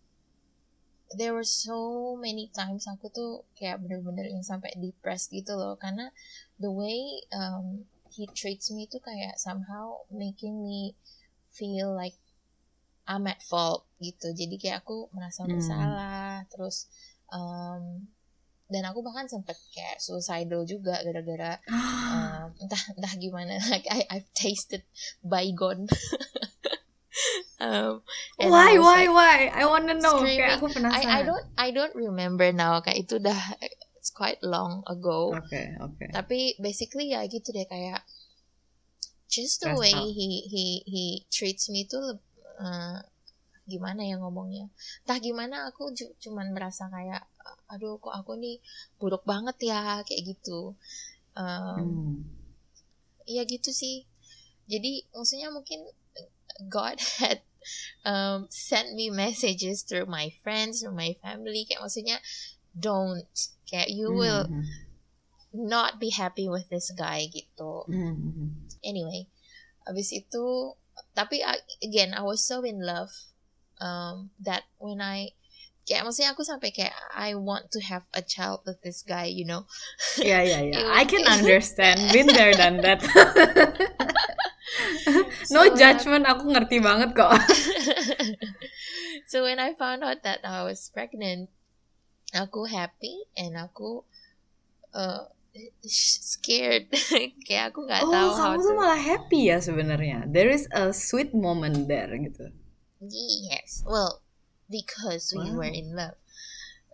there 1.13 1.34
were 1.34 1.48
so 1.48 2.13
many 2.17 2.51
times 2.51 2.89
aku 2.89 3.08
tuh 3.13 3.46
kayak 3.55 3.79
bener-bener 3.79 4.27
yang 4.27 4.44
sampai 4.44 4.74
depressed 4.75 5.32
gitu 5.32 5.55
loh 5.55 5.77
karena 5.79 6.12
the 6.60 6.70
way 6.70 7.24
um, 7.32 7.88
he 8.12 8.27
treats 8.34 8.74
me 8.74 8.89
tuh 8.89 9.00
kayak 9.00 9.38
somehow 9.38 10.03
making 10.12 10.62
me 10.65 10.98
feel 11.53 11.94
like 11.94 12.17
I'm 13.05 13.29
at 13.29 13.46
fault 13.46 13.86
gitu 14.01 14.34
jadi 14.34 14.55
kayak 14.58 14.77
aku 14.84 15.13
merasa 15.13 15.46
hmm. 15.46 15.51
bersalah 15.55 16.44
hmm. 16.44 16.50
terus 16.50 16.89
um, 17.29 18.10
dan 18.65 18.82
aku 18.89 19.05
bahkan 19.05 19.29
sempet 19.29 19.53
kayak 19.77 20.01
suicidal 20.01 20.65
juga 20.65 20.98
gara-gara 21.05 21.62
um, 21.70 22.50
entah 22.58 22.84
entah 22.98 23.13
gimana 23.22 23.62
like 23.72 23.86
I 23.94 24.10
I've 24.10 24.29
tasted 24.34 24.82
bygone 25.22 25.86
um, 27.65 27.91
why 28.38 28.77
why 28.77 29.10
like, 29.10 29.13
why? 29.13 29.38
I 29.50 29.65
wanna 29.65 29.98
know. 29.98 30.22
Kayak 30.22 30.62
aku 30.62 30.69
penasaran. 30.69 31.10
I, 31.10 31.19
I 31.19 31.22
don't 31.25 31.45
I 31.57 31.67
don't 31.74 31.95
remember 31.98 32.45
now. 32.53 32.77
Kayak 32.86 33.10
itu 33.10 33.17
udah 33.17 33.41
it's 33.98 34.13
quite 34.13 34.38
long 34.45 34.86
ago. 34.86 35.34
Oke 35.34 35.50
okay, 35.50 35.65
oke 35.81 35.98
okay. 35.98 36.10
tapi 36.13 36.53
basically 36.62 37.10
ya 37.17 37.25
gitu 37.25 37.50
deh 37.50 37.65
kayak 37.65 38.05
just 39.25 39.65
the 39.65 39.74
way 39.74 39.91
he 40.13 40.45
he 40.45 40.86
he 40.86 41.05
treats 41.34 41.67
me 41.74 41.89
tuh 41.89 42.22
uh, 42.62 43.01
gimana 43.65 44.05
ya 44.05 44.22
ngomongnya? 44.22 44.69
Entah 45.03 45.17
gimana 45.17 45.65
aku 45.74 45.89
cuman 46.22 46.53
merasa 46.53 46.86
kayak 46.93 47.25
aduh 47.65 47.98
kok 47.98 48.13
aku 48.13 48.38
nih 48.38 48.62
buruk 49.01 49.25
banget 49.25 49.57
ya 49.74 50.05
kayak 50.05 50.38
gitu. 50.38 50.77
Um, 51.34 51.81
hmm. 51.81 52.13
ya 53.25 53.41
gitu 53.43 53.74
sih. 53.74 54.05
Jadi 54.69 55.10
maksudnya 55.13 55.50
mungkin 55.50 55.89
God 56.69 57.01
had 57.19 57.41
um, 58.03 58.48
sent 58.50 58.93
me 58.93 59.10
messages 59.10 59.84
through 59.84 60.05
my 60.05 60.31
friends, 60.43 60.81
through 60.81 60.95
my 60.95 61.15
family. 61.22 61.65
Kayak 61.65 61.81
maksudnya, 61.86 62.17
don't. 62.75 63.36
Kayak 63.65 63.89
you 63.89 64.10
mm-hmm. 64.10 64.19
will 64.19 64.43
not 65.55 66.00
be 66.00 66.12
happy 66.12 66.50
with 66.51 66.67
this 66.69 66.91
guy 66.91 67.31
gitu. 67.31 67.88
Mm-hmm. 67.88 68.67
Anyway, 68.84 69.31
abis 69.88 70.12
itu, 70.12 70.75
tapi 71.15 71.41
again, 71.81 72.12
I 72.13 72.22
was 72.22 72.43
so 72.43 72.62
in 72.62 72.84
love 72.84 73.12
um, 73.81 74.31
that 74.43 74.63
when 74.77 75.01
I 75.01 75.34
kayak 75.86 76.01
maksudnya 76.01 76.34
aku 76.34 76.41
sampai 76.41 76.74
kayak 76.74 76.98
I 77.13 77.38
want 77.38 77.69
to 77.77 77.79
have 77.86 78.10
a 78.12 78.25
child 78.25 78.65
with 78.65 78.81
this 78.81 79.05
guy, 79.05 79.29
you 79.29 79.45
know. 79.45 79.69
Yeah, 80.17 80.41
yeah, 80.41 80.62
yeah. 80.65 80.89
I 81.00 81.05
can 81.05 81.24
understand. 81.38 82.12
Been 82.12 82.27
there, 82.27 82.53
done 82.53 82.81
that. 82.81 83.05
no 85.53 85.62
so, 85.69 85.75
judgment, 85.77 86.25
aku 86.25 86.50
ngerti 86.51 86.81
banget 86.81 87.13
kok. 87.13 87.31
so 89.31 89.45
when 89.45 89.62
I 89.62 89.77
found 89.77 90.01
out 90.03 90.25
that 90.25 90.41
I 90.43 90.65
was 90.65 90.89
pregnant, 90.89 91.50
aku 92.34 92.67
happy 92.67 93.29
and 93.38 93.55
aku 93.55 94.03
uh, 94.93 95.29
scared. 95.86 96.89
Kayak 97.48 97.74
aku 97.74 97.88
nggak 97.88 98.03
oh, 98.03 98.12
tahu 98.12 98.29
kamu 98.36 98.41
how 98.41 98.53
tuh 98.60 98.75
malah 98.75 99.01
happy 99.01 99.53
ya 99.53 99.57
sebenarnya. 99.62 100.27
There 100.27 100.50
is 100.50 100.67
a 100.74 100.91
sweet 100.91 101.31
moment 101.31 101.88
there 101.88 102.12
gitu. 102.17 102.51
Yes, 103.05 103.86
well, 103.86 104.25
because 104.65 105.29
we 105.36 105.51
Wow. 105.53 105.62
were 105.62 105.72
in 105.72 105.93
love. 105.93 106.17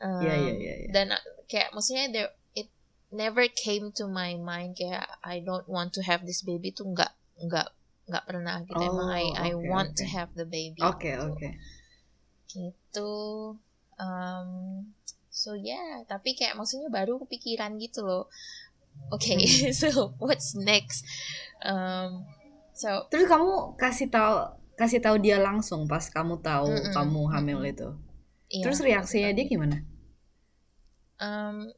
Um, 0.01 0.25
Iya 0.25 0.33
iya 0.33 0.53
iya. 0.57 0.73
iya. 0.85 0.89
Dan 0.91 1.07
uh, 1.13 1.23
kayak 1.45 1.71
maksudnya 1.77 2.09
there 2.09 2.31
it 2.57 2.67
never 3.13 3.45
came 3.47 3.93
to 3.93 4.09
my 4.09 4.33
mind 4.35 4.75
kayak 4.75 5.07
I 5.21 5.39
don't 5.39 5.69
want 5.69 5.93
to 5.95 6.01
have 6.03 6.25
this 6.25 6.41
baby 6.41 6.73
tuh 6.73 6.89
nggak 6.89 7.13
nggak 7.48 7.67
nggak 8.10 8.25
pernah 8.29 8.55
gitu. 8.69 8.81
Emang 8.89 9.10
I 9.12 9.25
Oh, 9.25 9.36
I 9.48 9.50
want 9.71 9.91
to 10.00 10.05
oke. 10.05 10.13
have 10.15 10.29
the 10.39 10.45
baby. 10.45 10.88
Oke 10.89 11.12
gitu. 11.13 11.27
oke. 11.27 11.50
gitu 12.51 13.12
um, 14.00 14.50
so 15.31 15.55
yeah 15.55 16.03
tapi 16.12 16.36
kayak 16.38 16.57
maksudnya 16.60 16.89
baru 16.91 17.13
kepikiran 17.24 17.79
gitu 17.79 18.03
loh 18.03 18.24
oke 19.13 19.33
Hmm. 19.33 19.55
so 19.79 20.15
what's 20.19 20.53
next 20.57 21.05
um, 21.65 22.25
so 22.75 23.07
Terus 23.12 23.25
kamu 23.31 23.51
kasih 23.81 24.07
tahu 24.15 24.33
kasih 24.79 25.00
tahu 25.05 25.15
dia 25.25 25.38
langsung 25.48 25.81
pas 25.91 26.01
kamu 26.15 26.36
tahu 26.50 26.74
Mm-mm, 26.74 26.93
kamu 26.95 27.21
hamil 27.33 27.60
itu. 27.74 27.89
iya, 28.50 28.63
Terus 28.63 28.79
reaksinya 28.88 29.31
dia 29.38 29.45
gimana? 29.53 29.77
um, 31.19 31.71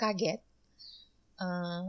kaget 0.00 0.40
Uh, 1.46 1.82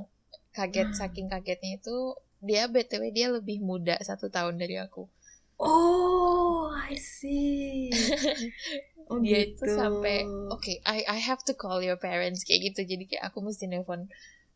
kaget 0.58 0.90
saking 1.00 1.28
kagetnya 1.34 1.72
itu 1.80 1.98
dia 2.40 2.66
btw 2.66 3.10
dia 3.10 3.28
lebih 3.28 3.60
muda 3.60 3.98
satu 4.02 4.28
tahun 4.28 4.58
dari 4.58 4.78
aku 4.78 5.10
Oh, 5.58 6.70
I 6.70 6.94
see. 6.94 7.90
Oh 9.10 9.24
dia 9.24 9.48
gitu. 9.48 9.64
itu 9.64 9.72
sampai 9.72 10.22
oke 10.52 10.84
I 10.84 11.02
I 11.08 11.18
have 11.24 11.40
to 11.48 11.56
call 11.56 11.80
your 11.80 11.96
parents 11.96 12.44
kayak 12.44 12.76
gitu 12.76 12.84
jadi 12.84 13.04
kayak 13.08 13.24
aku 13.32 13.40
mesti 13.40 13.64
nelfon 13.66 14.12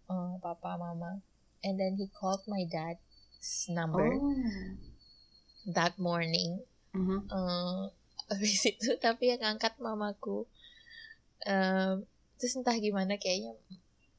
uh, 0.06 0.36
papa 0.38 0.76
mama 0.76 1.24
and 1.64 1.80
then 1.80 1.96
he 1.96 2.12
called 2.12 2.44
my 2.46 2.68
dad's 2.68 3.66
number 3.72 4.12
Oh. 4.12 4.76
that 5.72 5.96
morning 5.96 6.60
Mhm. 6.92 7.32
uh, 7.32 7.88
habis 8.30 8.60
itu 8.68 9.00
tapi 9.00 9.32
yang 9.32 9.56
angkat 9.56 9.80
mamaku 9.80 10.44
um, 11.48 12.04
terus 12.36 12.54
entah 12.60 12.76
gimana 12.76 13.16
kayaknya 13.16 13.56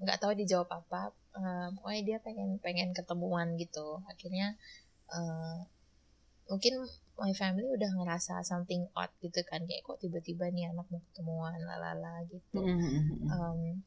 nggak 0.00 0.16
tahu 0.16 0.32
dijawab 0.32 0.72
apa 0.72 1.12
uh, 1.36 1.68
pokoknya 1.76 2.02
dia 2.04 2.18
pengen 2.20 2.60
pengen 2.60 2.90
ketemuan 2.96 3.56
gitu. 3.56 4.00
Akhirnya 4.08 4.56
uh, 5.12 5.64
mungkin 6.48 6.84
my 7.20 7.32
family 7.36 7.68
udah 7.68 7.90
ngerasa 8.00 8.44
something 8.44 8.88
odd 8.96 9.12
gitu 9.20 9.40
kan. 9.44 9.64
Kayak 9.64 9.84
kok 9.84 10.00
tiba-tiba 10.00 10.48
nih 10.52 10.72
anak 10.72 10.88
mau 10.88 11.00
ketemuan 11.12 11.60
lalala 11.62 12.24
gitu. 12.28 12.60
Um, 13.28 13.84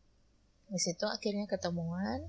di 0.69 0.79
situ 0.81 1.05
akhirnya 1.05 1.45
ketemuan. 1.49 2.25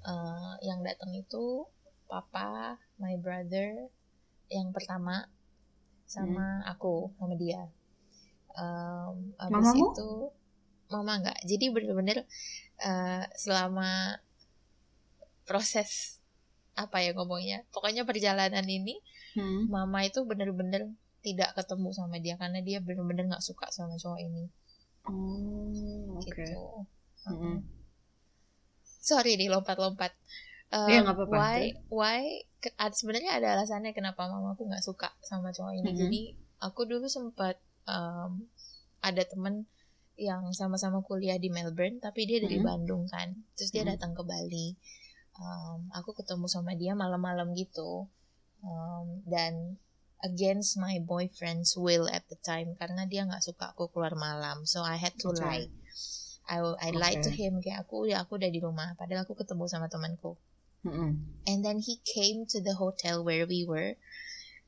Uh, 0.00 0.56
yang 0.64 0.80
datang 0.80 1.12
itu 1.12 1.68
papa 2.08 2.80
my 2.96 3.20
brother 3.20 3.92
yang 4.48 4.72
pertama 4.72 5.28
sama 6.08 6.64
aku 6.66 7.12
sama 7.20 7.36
dia. 7.36 7.68
Um, 8.56 9.36
abis 9.38 9.76
Mamamu? 9.76 9.92
itu 9.94 10.10
mama 10.90 11.22
nggak 11.22 11.38
jadi 11.46 11.70
bener-bener 11.70 12.18
uh, 12.82 13.22
selama 13.38 14.18
proses 15.50 16.22
apa 16.78 17.02
ya 17.02 17.10
ngomongnya 17.18 17.66
pokoknya 17.74 18.06
perjalanan 18.06 18.62
ini 18.70 18.94
Hmm. 19.30 19.70
mama 19.70 20.02
itu 20.02 20.26
bener-bener 20.26 20.90
tidak 21.26 21.54
ketemu 21.58 21.88
sama 21.94 22.18
dia 22.18 22.34
karena 22.34 22.58
dia 22.66 22.78
bener-bener 22.82 23.30
nggak 23.30 23.42
suka 23.48 23.66
sama 23.70 23.94
cowok 23.94 24.18
ini 24.26 24.44
Oh, 25.06 26.18
oke. 26.18 26.26
gitu 26.26 26.62
Mm-mm. 27.30 27.56
sorry 29.00 29.34
nih 29.38 29.50
lompat-lompat 29.50 30.12
Um, 30.70 30.86
nggak 31.02 31.14
apa-apa. 31.18 31.34
why 31.34 31.60
why 31.90 32.22
sebenarnya 32.94 33.42
ada 33.42 33.58
alasannya 33.58 33.90
kenapa 33.90 34.30
mamaku 34.30 34.70
nggak 34.70 34.86
suka 34.86 35.10
sama 35.18 35.50
cowok 35.50 35.74
ini 35.74 35.90
Mhm. 35.90 35.98
jadi 35.98 36.22
aku 36.62 36.86
dulu 36.86 37.10
sempat 37.10 37.58
um, 37.90 38.46
ada 39.02 39.26
temen 39.26 39.66
yang 40.14 40.46
sama-sama 40.54 41.02
kuliah 41.02 41.42
di 41.42 41.50
Melbourne 41.50 41.98
tapi 41.98 42.22
dia 42.22 42.38
dari 42.38 42.62
Mhm. 42.62 42.66
Bandung 42.66 43.02
kan 43.10 43.34
terus 43.58 43.74
dia 43.74 43.82
Mhm. 43.82 43.90
datang 43.98 44.12
ke 44.14 44.22
Bali 44.22 44.78
Um, 45.40 45.88
aku 45.90 46.12
ketemu 46.12 46.46
sama 46.46 46.76
dia 46.76 46.92
malam-malam 46.92 47.56
gitu. 47.56 48.06
Um, 48.60 49.24
dan 49.24 49.80
against 50.20 50.76
my 50.76 51.00
boyfriend's 51.00 51.80
will 51.80 52.04
at 52.12 52.28
the 52.28 52.36
time 52.44 52.76
karena 52.76 53.08
dia 53.08 53.24
nggak 53.24 53.40
suka 53.40 53.72
aku 53.72 53.88
keluar 53.88 54.12
malam. 54.12 54.68
So 54.68 54.84
I 54.84 55.00
had 55.00 55.16
to 55.24 55.32
lie. 55.32 55.72
I, 56.44 56.60
I 56.60 56.90
lied 56.92 57.24
to 57.24 57.32
him 57.32 57.64
kayak 57.64 57.88
aku 57.88 58.04
ya 58.04 58.20
aku 58.20 58.36
udah 58.36 58.50
di 58.52 58.60
rumah. 58.60 58.92
Padahal 59.00 59.24
aku 59.24 59.32
ketemu 59.32 59.64
sama 59.64 59.88
temanku. 59.88 60.36
Mm-mm. 60.80 61.44
and 61.44 61.60
then 61.60 61.76
he 61.84 62.00
came 62.08 62.48
to 62.48 62.56
the 62.56 62.80
hotel 62.80 63.20
where 63.20 63.44
we 63.44 63.68
were 63.68 64.00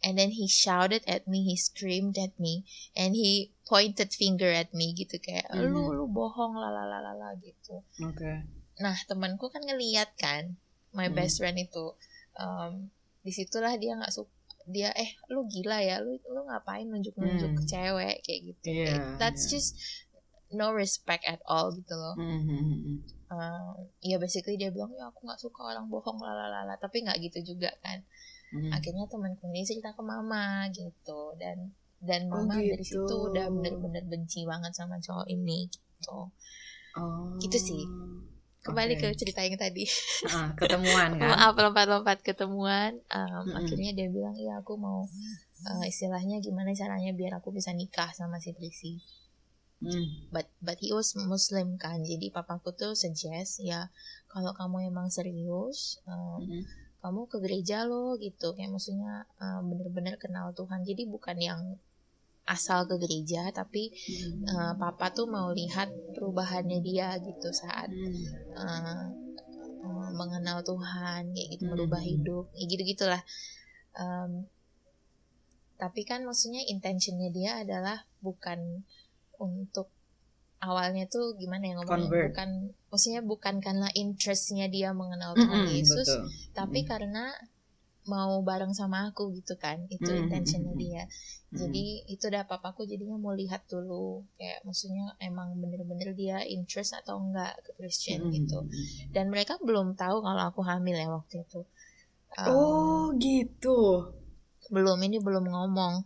and 0.05 0.21
then 0.21 0.29
he 0.37 0.45
shouted 0.45 1.01
at 1.09 1.25
me 1.25 1.41
he 1.41 1.57
screamed 1.57 2.21
at 2.21 2.37
me 2.37 2.69
and 2.93 3.17
he 3.17 3.49
pointed 3.65 4.13
finger 4.13 4.53
at 4.53 4.69
me 4.77 4.93
gitu 4.93 5.17
kayak 5.17 5.49
lu 5.57 5.89
Mhm. 5.89 5.97
lu 5.97 6.05
bohong 6.13 6.53
lalalala 6.53 7.33
gitu. 7.41 7.81
Oke. 8.05 8.45
Nah 8.79 8.97
temanku 9.05 9.49
kan 9.49 9.61
ngeliat 9.61 10.17
kan 10.17 10.57
my 10.93 11.09
Mhm. 11.09 11.15
best 11.15 11.37
friend 11.37 11.57
itu 11.57 11.93
um, 12.35 12.89
di 13.21 13.31
situlah 13.31 13.77
dia 13.77 13.95
nggak 13.95 14.11
suka 14.11 14.31
dia 14.65 14.95
eh 14.95 15.19
lu 15.27 15.43
gila 15.45 15.79
ya 15.79 15.99
lu 15.99 16.15
lu 16.25 16.47
ngapain 16.47 16.87
nunjuk 16.87 17.13
nunjuk 17.17 17.51
Hmm. 17.51 17.59
ke 17.59 17.65
cewek 17.67 18.17
kayak 18.23 18.41
gitu 18.47 18.63
Iya, 18.65 18.87
Kayak, 18.87 19.03
that's 19.19 19.45
iya. 19.45 19.51
just 19.53 19.71
no 20.51 20.71
respect 20.71 21.25
at 21.25 21.43
all 21.45 21.71
gitu 21.71 21.93
loh 21.93 22.15
Mhm. 22.15 23.03
Uh, 23.27 23.73
ya 24.01 24.17
basically 24.17 24.55
dia 24.55 24.69
bilang 24.69 24.93
ya 24.93 25.09
aku 25.09 25.25
nggak 25.25 25.41
suka 25.41 25.65
orang 25.67 25.89
bohong 25.89 26.17
lalalala 26.17 26.77
tapi 26.77 27.01
nggak 27.01 27.17
gitu 27.23 27.57
juga 27.57 27.73
kan 27.81 28.05
Mhm. 28.53 28.71
akhirnya 28.71 29.05
temanku 29.07 29.49
ini 29.49 29.65
cerita 29.65 29.91
ke 29.91 30.03
mama 30.03 30.69
gitu 30.69 31.33
dan 31.37 31.73
dan 31.99 32.29
Oh, 32.29 32.45
mama 32.45 32.61
dari 32.61 32.77
gitu. 32.79 33.03
situ 33.03 33.15
udah 33.27 33.49
bener-bener 33.49 34.05
benci 34.05 34.45
banget 34.45 34.71
sama 34.73 34.97
cowok 34.99 35.27
ini 35.27 35.67
gitu 35.67 36.29
Oh. 36.93 37.33
Gitu 37.41 37.57
sih. 37.57 37.83
Kembali 38.63 38.95
Oke. 38.95 39.03
ke 39.03 39.19
cerita 39.19 39.43
yang 39.43 39.59
tadi 39.59 39.85
Ah, 40.27 40.55
ketemuan 40.55 41.11
kan? 41.19 41.29
maaf 41.29 41.55
lompat-lompat 41.55 42.23
ketemuan 42.23 42.99
um, 43.11 43.43
Mm-mm. 43.45 43.59
akhirnya 43.59 43.91
dia 43.93 44.07
bilang 44.07 44.35
ya 44.35 44.59
aku 44.59 44.79
mau 44.79 45.07
uh, 45.63 45.85
istilahnya 45.85 46.39
gimana 46.39 46.71
caranya 46.73 47.11
biar 47.11 47.37
aku 47.37 47.51
bisa 47.51 47.71
nikah 47.71 48.11
sama 48.13 48.39
si 48.39 48.51
Prissy 48.53 49.03
Hmm. 49.83 50.31
but 50.31 50.47
but 50.63 50.79
he 50.79 50.95
was 50.95 51.11
Muslim 51.19 51.75
kan 51.75 52.07
jadi 52.07 52.31
papaku 52.31 52.71
tuh 52.71 52.95
suggest 52.95 53.59
ya 53.59 53.91
kalau 54.31 54.55
kamu 54.55 54.87
emang 54.87 55.11
serius 55.11 55.99
um, 56.07 56.39
Mhm. 56.39 56.63
kamu 57.03 57.27
ke 57.27 57.43
gereja 57.43 57.83
lo 57.83 58.15
gitu 58.15 58.55
kayak 58.55 58.71
maksudnya 58.71 59.27
uh, 59.43 59.59
bener-bener 59.59 60.15
kenal 60.23 60.55
Tuhan 60.55 60.87
jadi 60.87 61.03
bukan 61.11 61.35
yang 61.35 61.61
asal 62.45 62.91
ke 62.91 62.99
gereja 62.99 63.55
tapi 63.55 63.95
Mhm. 63.95 64.51
uh, 64.51 64.75
papa 64.75 65.15
tuh 65.15 65.31
mau 65.31 65.55
lihat 65.55 65.95
perubahannya 66.11 66.83
dia 66.83 67.15
gitu 67.23 67.55
saat 67.55 67.87
Hmm. 67.89 68.25
uh, 68.59 69.07
uh, 69.83 70.11
mengenal 70.13 70.61
Tuhan 70.63 71.31
kayak 71.31 71.49
gitu 71.55 71.65
Hmm. 71.65 71.73
merubah 71.73 72.03
hidup 72.03 72.51
ya 72.53 72.65
gitu 72.67 72.83
gitulah 72.83 73.23
um, 73.95 74.47
tapi 75.79 76.07
kan 76.07 76.23
maksudnya 76.23 76.63
intentionnya 76.63 77.31
dia 77.31 77.51
adalah 77.63 78.07
bukan 78.23 78.87
untuk 79.39 79.91
awalnya 80.63 81.11
tuh 81.11 81.35
gimana 81.35 81.67
ya 81.67 81.75
ngomongnya 81.75 82.07
Convert. 82.07 82.27
bukan 82.31 82.51
maksudnya 82.87 83.21
bukan 83.27 83.59
karena 83.59 83.91
interestnya 83.99 84.71
dia 84.71 84.95
mengenal 84.95 85.35
Tuhan 85.35 85.67
Mm-mm, 85.67 85.75
Yesus 85.75 86.07
betul. 86.07 86.23
tapi 86.55 86.81
Mm. 86.83 86.89
karena 86.89 87.25
mau 88.05 88.43
bareng 88.43 88.75
sama 88.75 89.11
aku 89.11 89.31
gitu 89.39 89.55
kan 89.55 89.79
itu 89.89 90.11
Mm, 90.11 90.27
intentionnya 90.27 90.75
mm, 90.75 90.79
mm, 90.79 90.83
dia 90.83 91.03
Mm. 91.53 91.59
jadi 91.61 91.85
itu 92.11 92.25
udah 92.27 92.45
papaku 92.49 92.83
jadinya 92.83 93.15
mau 93.15 93.31
lihat 93.33 93.63
dulu 93.69 94.27
kayak 94.35 94.65
maksudnya 94.65 95.15
emang 95.21 95.55
bener-bener 95.55 96.11
dia 96.13 96.43
interest 96.43 96.97
atau 96.97 97.21
enggak 97.21 97.55
ke 97.63 97.71
Christian 97.79 98.27
Mm. 98.27 98.33
gitu 98.35 98.59
dan 99.11 99.31
mereka 99.31 99.61
belum 99.63 99.95
tahu 99.95 100.19
kalau 100.21 100.43
aku 100.49 100.61
hamil 100.65 100.95
ya 100.95 101.09
waktu 101.09 101.43
itu 101.45 101.63
Um, 102.33 102.49
Oh 102.49 103.07
gitu. 103.21 104.09
belum 104.73 104.99
ini 105.05 105.21
belum 105.21 105.53
ngomong 105.53 106.01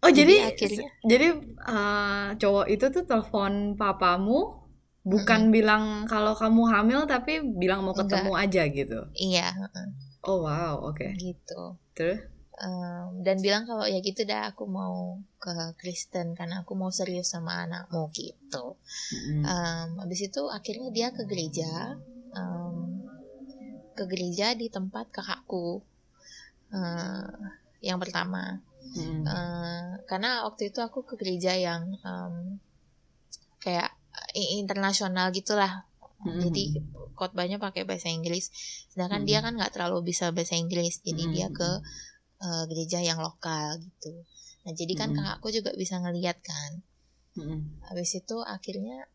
Oh 0.00 0.08
Jadi 0.08 0.40
jadi 0.40 0.48
akhirnya- 0.56 0.90
jadi 1.04 1.28
uh, 1.68 2.26
cowok 2.32 2.66
itu 2.70 2.84
tuh 2.88 3.04
telepon 3.04 3.76
papamu 3.76 4.64
bukan 5.04 5.52
bilang 5.52 6.08
kalau 6.08 6.32
kamu 6.32 6.62
hamil 6.66 7.00
tapi 7.04 7.44
bilang 7.44 7.84
mau 7.84 7.92
Enggak. 7.92 8.08
ketemu 8.08 8.32
aja 8.34 8.62
gitu. 8.72 8.98
iya 9.14 9.52
heeh, 9.52 9.86
Oh 10.26 10.42
wow, 10.42 10.82
oke. 10.82 11.06
gitu 11.16 11.78
Terus? 11.94 12.20
Um, 12.56 13.20
dan 13.20 13.36
bilang 13.44 13.68
kalau 13.68 13.84
ya 13.84 14.00
gitu 14.00 14.24
dah 14.24 14.48
aku 14.48 14.64
mau 14.64 15.20
ke 15.36 15.76
Kristen 15.76 16.32
karena 16.32 16.64
aku 16.64 16.72
mau 16.72 16.88
serius 16.88 17.28
sama 17.28 17.68
anakmu 17.68 18.08
gitu 18.16 18.80
Mm-mm. 19.12 19.44
um, 19.44 19.88
habis 20.00 20.24
itu 20.24 20.40
akhirnya 20.48 20.88
dia 20.88 21.08
ke 21.12 21.28
gereja 21.28 22.00
um, 22.32 23.04
ke 23.92 24.08
gereja 24.08 24.56
di 24.56 24.72
tempat 24.72 25.12
kakakku 25.12 25.84
uh, 26.72 27.28
yang 27.84 28.00
pertama 28.00 28.60
Hmm. 28.96 29.28
Eh, 29.28 29.88
karena 30.08 30.40
waktu 30.48 30.72
itu 30.72 30.80
aku 30.80 31.04
ke 31.04 31.20
gereja 31.20 31.52
yang 31.52 32.00
em, 32.00 32.56
kayak 33.60 33.92
i- 34.32 34.56
internasional 34.56 35.28
gitulah 35.36 35.84
Hmm. 36.26 36.42
jadi 36.42 36.64
khotbahnya 37.14 37.56
pakai 37.56 37.86
bahasa 37.86 38.10
Inggris 38.10 38.50
sedangkan 38.90 39.22
dia 39.22 39.38
kan 39.40 39.54
nggak 39.54 39.72
terlalu 39.72 40.10
bisa 40.10 40.34
bahasa 40.34 40.58
Inggris 40.58 40.98
jadi 41.00 41.22
Hmm. 41.22 41.32
dia 41.32 41.48
ke 41.48 41.70
eh, 42.36 42.64
gereja 42.68 42.98
yang 43.00 43.22
lokal 43.22 43.78
gitu 43.78 44.12
nah 44.66 44.74
jadi 44.74 44.92
kan 44.92 45.14
Hmm. 45.14 45.16
kakakku 45.16 45.48
juga 45.54 45.70
bisa 45.72 45.96
ngeliat 45.96 46.36
kan 46.42 46.82
Hmm. 47.36 47.78
habis 47.86 48.10
itu 48.12 48.36
akhirnya 48.42 49.06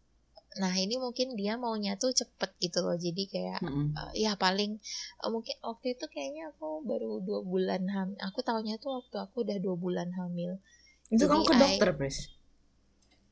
nah 0.59 0.71
ini 0.71 0.99
mungkin 0.99 1.39
dia 1.39 1.55
maunya 1.55 1.95
tuh 1.95 2.11
cepet 2.11 2.51
gitu 2.59 2.83
loh 2.83 2.95
jadi 2.95 3.23
kayak 3.27 3.59
Hmm. 3.59 3.91
eh, 3.93 4.11
ya 4.23 4.35
paling 4.35 4.79
eh, 5.21 5.29
mungkin 5.29 5.55
waktu 5.61 5.95
itu 5.95 6.05
kayaknya 6.07 6.51
aku 6.51 6.83
baru 6.83 7.19
dua 7.19 7.39
bulan 7.43 7.87
hamil 7.87 8.17
aku 8.19 8.39
tahunya 8.41 8.75
tuh 8.77 8.99
waktu 8.99 9.15
aku 9.19 9.43
udah 9.43 9.57
dua 9.59 9.75
bulan 9.75 10.09
hamil 10.11 10.59
Itu 11.07 11.27
kamu 11.27 11.43
Jadi 11.43 11.47
ke 11.47 11.55
I- 11.55 11.59
dokter, 11.59 11.89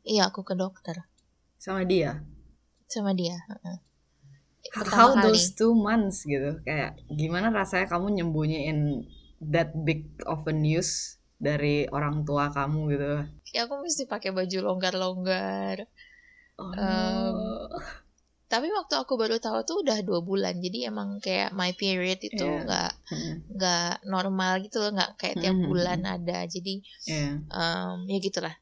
iya 0.03 0.27
aku 0.27 0.41
ke 0.43 0.55
dokter 0.55 1.07
Sama 1.59 1.83
dia? 1.83 2.23
Sama 2.89 3.13
dia 3.13 3.37
heeh. 3.47 3.77
How 4.69 4.81
pertama 4.81 5.09
kali 5.17 5.33
those 5.33 5.47
two 5.55 5.73
months 5.73 6.25
gitu? 6.25 6.59
Kayak 6.67 6.99
gimana 7.09 7.47
rasanya 7.49 7.87
kamu 7.89 8.21
nyembunyiin 8.21 8.79
that 9.41 9.71
big 9.87 10.09
of 10.27 10.43
a 10.45 10.53
news 10.53 11.15
dari 11.39 11.87
orang 11.89 12.27
tua 12.27 12.51
kamu 12.51 12.79
gitu? 12.93 13.09
ya 13.49 13.65
aku 13.65 13.81
mesti 13.81 14.05
pakai 14.05 14.29
baju 14.29 14.57
longgar-longgar 14.61 15.87
Oh. 16.59 16.75
Em, 16.75 17.39
tapi 18.51 18.67
waktu 18.67 18.99
aku 18.99 19.15
baru 19.15 19.39
tahu 19.39 19.63
tuh 19.63 19.77
udah 19.79 20.03
dua 20.03 20.19
bulan 20.19 20.59
jadi 20.59 20.91
emang 20.91 21.23
kayak 21.23 21.55
my 21.55 21.71
period 21.71 22.19
itu 22.19 22.35
Iya. 22.43 22.65
nggak 22.67 22.91
Hmm. 23.07 23.35
nggak 23.55 23.93
normal 24.05 24.59
gitu 24.59 24.83
loh 24.83 24.91
nggak 24.91 25.11
kayak 25.15 25.39
tiap 25.39 25.55
Mhm. 25.55 25.65
bulan 25.71 25.99
ada 26.03 26.43
jadi 26.45 26.83
Iya. 27.07 27.29
em, 27.47 27.97
ya 28.11 28.17
gitulah 28.19 28.55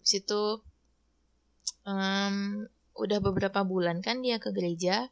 situ 0.00 0.64
em, 1.84 2.66
udah 2.98 3.18
beberapa 3.24 3.64
bulan 3.64 4.04
kan 4.04 4.20
dia 4.20 4.36
ke 4.36 4.52
gereja 4.52 5.08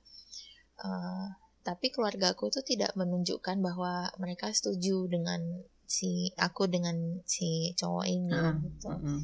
eh, 0.81 1.27
tapi 1.61 1.93
keluarga 1.93 2.33
aku 2.33 2.49
tuh 2.49 2.65
tidak 2.65 2.93
menunjukkan 2.97 3.61
bahwa 3.61 4.09
mereka 4.17 4.49
setuju 4.53 5.09
dengan 5.09 5.65
si 5.85 6.31
aku 6.39 6.71
dengan 6.71 7.21
si 7.27 7.75
cowok 7.77 8.07
ini 8.07 8.33
Heeh. 8.33 8.55
gitu 8.65 8.89
Mm-mm. 8.89 9.21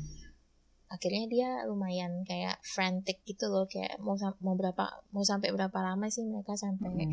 akhirnya 0.90 1.24
dia 1.30 1.48
lumayan 1.66 2.22
kayak 2.26 2.58
frantic 2.62 3.22
gitu 3.24 3.48
loh 3.48 3.66
kayak 3.70 3.98
mau 4.02 4.18
mau 4.42 4.54
berapa 4.54 5.02
mau 5.14 5.22
sampai 5.22 5.54
berapa 5.54 5.78
lama 5.80 6.10
sih 6.10 6.26
mereka 6.26 6.58
sampai 6.58 7.06
Mm-mm. 7.06 7.12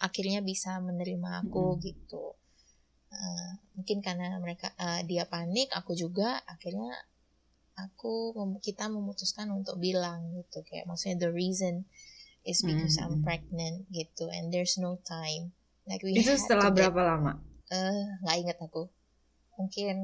akhirnya 0.00 0.44
bisa 0.44 0.78
menerima 0.82 1.46
aku 1.48 1.76
Mm-mm. 1.76 1.84
gitu 1.84 2.34
Eh, 3.14 3.50
mungkin 3.78 4.02
karena 4.02 4.34
mereka 4.42 4.74
eh, 4.74 5.06
dia 5.06 5.22
panik 5.30 5.70
aku 5.70 5.94
juga 5.94 6.42
akhirnya 6.50 6.90
aku 7.74 8.30
kita 8.60 8.86
memutuskan 8.86 9.50
untuk 9.50 9.76
bilang 9.76 10.30
gitu 10.32 10.62
kayak 10.62 10.86
maksudnya 10.86 11.26
the 11.26 11.32
reason 11.32 11.84
is 12.42 12.62
because 12.62 12.94
I'm 12.96 13.18
Mm-mm. 13.18 13.24
pregnant 13.24 13.88
gitu 13.90 14.30
and 14.30 14.48
there's 14.48 14.76
no 14.76 15.00
time 15.02 15.50
like 15.84 16.00
we 16.00 16.14
Itu 16.14 16.36
setelah 16.36 16.70
get- 16.70 16.76
berapa 16.86 17.00
lama? 17.02 17.32
eh 17.68 18.00
nggak 18.22 18.36
inget 18.38 18.58
aku 18.60 18.86
mungkin 19.56 19.96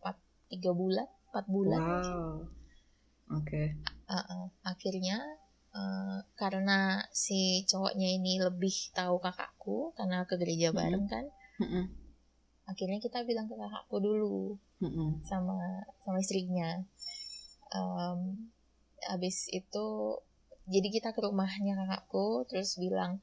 empat 0.00 0.16
tiga 0.48 0.72
bulan 0.72 1.06
empat 1.30 1.46
bulan. 1.46 1.80
Wow. 1.80 2.32
Oke. 3.32 3.76
Uh-uh. 4.04 4.44
akhirnya 4.62 5.16
uh, 5.70 6.20
karena 6.34 7.00
si 7.08 7.64
cowoknya 7.64 8.08
ini 8.12 8.36
lebih 8.36 8.92
tahu 8.92 9.16
kakakku 9.16 9.94
karena 9.94 10.24
ke 10.24 10.36
gereja 10.36 10.68
Mm-mm. 10.68 10.76
bareng 10.76 11.06
kan 11.06 11.24
Mm-mm. 11.60 11.84
akhirnya 12.64 12.98
kita 12.98 13.24
bilang 13.24 13.48
ke 13.48 13.54
kakakku 13.54 13.96
dulu 13.98 14.56
Mm-mm. 14.80 15.24
sama 15.24 15.56
sama 16.00 16.18
istrinya 16.18 16.84
um, 17.74 18.52
habis 19.02 19.50
itu 19.50 20.18
jadi 20.70 20.88
kita 20.88 21.10
ke 21.10 21.20
rumahnya 21.20 21.74
kakakku 21.74 22.46
terus 22.46 22.78
bilang 22.78 23.18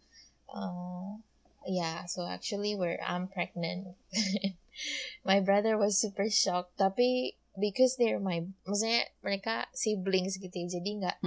uh, 0.52 1.16
yeah 1.64 2.04
so 2.06 2.28
actually 2.28 2.76
we're 2.76 3.00
I'm 3.00 3.32
pregnant. 3.32 3.96
My 5.28 5.40
brother 5.44 5.76
was 5.76 6.00
super 6.00 6.28
shocked 6.28 6.76
tapi 6.76 7.36
because 7.60 8.00
they're 8.00 8.24
my 8.24 8.48
maksudnya 8.64 9.04
mereka 9.20 9.68
siblings 9.76 10.40
gitu 10.40 10.56
ya 10.56 10.80
jadi 10.80 10.90
nggak 11.04 11.18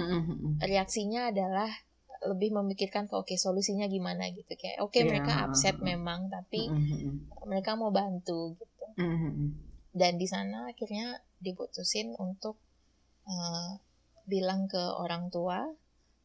reaksinya 0.65 1.29
adalah 1.29 1.69
lebih 2.23 2.55
memikirkan 2.55 3.05
ke 3.05 3.13
oke 3.13 3.35
solusinya 3.35 3.85
gimana? 3.85 4.31
gitu 4.31 4.49
kayak 4.55 4.79
oke 4.81 4.95
Iya. 4.95 5.05
mereka 5.05 5.43
upset 5.45 5.77
memang 5.77 6.31
tapi 6.31 6.71
mereka 7.45 7.75
mau 7.75 7.91
bantu 7.91 8.55
gitu. 8.57 8.85
Dan 9.93 10.17
di 10.17 10.25
sana 10.25 10.71
akhirnya 10.71 11.21
diputusin 11.37 12.17
untuk 12.17 12.57
eh, 13.27 13.69
bilang 14.27 14.71
ke 14.71 14.79
orang 14.79 15.27
tua 15.27 15.67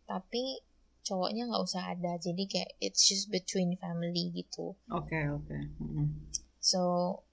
tapi 0.06 0.62
cowoknya 1.02 1.48
nggak 1.48 1.64
usah 1.64 1.84
ada 1.96 2.20
jadi 2.20 2.44
kayak 2.44 2.70
it's 2.84 3.08
just 3.08 3.32
between 3.32 3.74
family 3.80 4.28
gitu 4.32 4.76
Oke, 4.92 5.18
oke. 5.32 5.56
Mm-mm. 5.80 6.28
so 6.60 6.80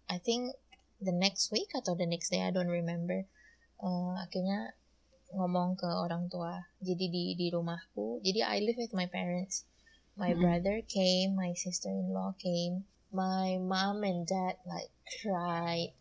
I 0.08 0.18
think 0.22 0.56
the 1.04 1.12
next 1.12 1.52
week 1.52 1.70
atau 1.76 1.94
the 1.94 2.08
next 2.08 2.32
day 2.32 2.42
I 2.42 2.52
don't 2.56 2.72
remember 2.72 3.28
eh, 3.84 4.14
akhirnya 4.22 4.74
ngomong 5.36 5.76
ke 5.76 5.90
orang 5.90 6.32
tua 6.32 6.72
jadi 6.80 7.06
di 7.12 7.36
di 7.36 7.48
rumahku 7.52 8.24
jadi 8.24 8.48
I 8.48 8.64
live 8.64 8.80
with 8.80 8.96
my 8.96 9.10
parents 9.10 9.68
my 10.16 10.32
Mm-mm. 10.32 10.40
brother 10.40 10.80
came 10.88 11.36
my 11.36 11.52
sister-in-law 11.52 12.40
came 12.40 12.88
my 13.12 13.60
mom 13.60 14.08
and 14.08 14.24
dad 14.24 14.56
like 14.64 14.94
cried 15.20 15.92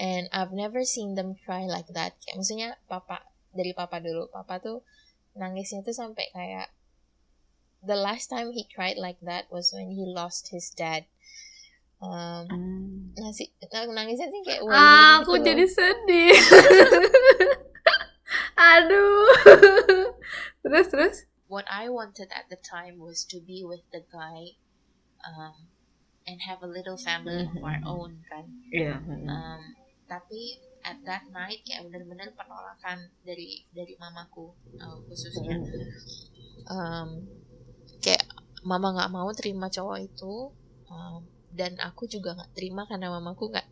and 0.00 0.32
I've 0.32 0.56
never 0.56 0.80
seen 0.82 1.12
them 1.12 1.36
cry 1.36 1.68
like 1.68 1.92
that 1.92 2.16
kayak 2.24 2.40
maksudnya 2.40 2.80
papa 2.88 3.20
dari 3.52 3.76
papa 3.76 4.00
dulu 4.00 4.32
papa 4.32 4.56
tuh 4.58 4.80
nangisnya 5.36 5.84
tuh 5.84 5.92
sampai 5.92 6.32
kayak 6.32 6.72
the 7.80 7.94
last 7.94 8.28
time 8.28 8.56
he 8.56 8.64
cried 8.64 8.96
like 8.96 9.20
that 9.20 9.44
was 9.52 9.70
when 9.70 9.92
he 9.92 10.08
lost 10.08 10.48
his 10.48 10.72
dad 10.72 11.04
um, 12.00 12.48
Mm. 12.48 13.12
nasi 13.14 13.52
nang- 13.68 13.92
nangisnya 13.92 14.26
sih 14.26 14.40
kayak 14.40 14.64
Ah, 14.64 14.68
wailing 14.72 15.20
aku 15.20 15.32
gitu 15.36 15.44
jadi 15.44 15.64
loh. 15.64 15.72
sedih. 15.76 16.32
Aduh. 18.56 19.28
terus 20.62 20.86
terus. 20.88 21.16
what 21.50 21.66
I 21.66 21.90
wanted 21.90 22.30
at 22.30 22.46
the 22.46 22.56
time 22.56 23.02
was 23.02 23.26
to 23.26 23.42
be 23.42 23.66
with 23.66 23.82
the 23.90 24.06
guy 24.06 24.54
um, 25.26 25.66
and 26.22 26.38
have 26.46 26.62
a 26.62 26.70
little 26.70 26.94
family 26.94 27.42
of 27.42 27.58
our 27.58 27.82
Mhm. 27.82 27.90
own 27.90 28.10
kan 28.30 28.46
mm-mm. 28.70 29.26
um, 29.26 29.62
tapi 30.10 30.58
at 30.82 30.98
that 31.06 31.22
night 31.30 31.62
kayak 31.62 31.86
bener-bener 31.86 32.34
penolakan 32.34 32.98
dari 33.22 33.62
dari 33.70 33.94
mamaku 33.94 34.50
uh, 34.82 34.98
khususnya 35.06 35.54
um, 36.66 37.22
kayak 38.02 38.24
mama 38.66 38.92
nggak 38.96 39.12
mau 39.12 39.30
terima 39.32 39.70
cowok 39.70 39.98
itu 40.02 40.50
um, 40.90 41.22
dan 41.54 41.78
aku 41.78 42.10
juga 42.10 42.34
nggak 42.34 42.52
terima 42.52 42.82
karena 42.90 43.06
mamaku 43.12 43.54
nggak 43.54 43.68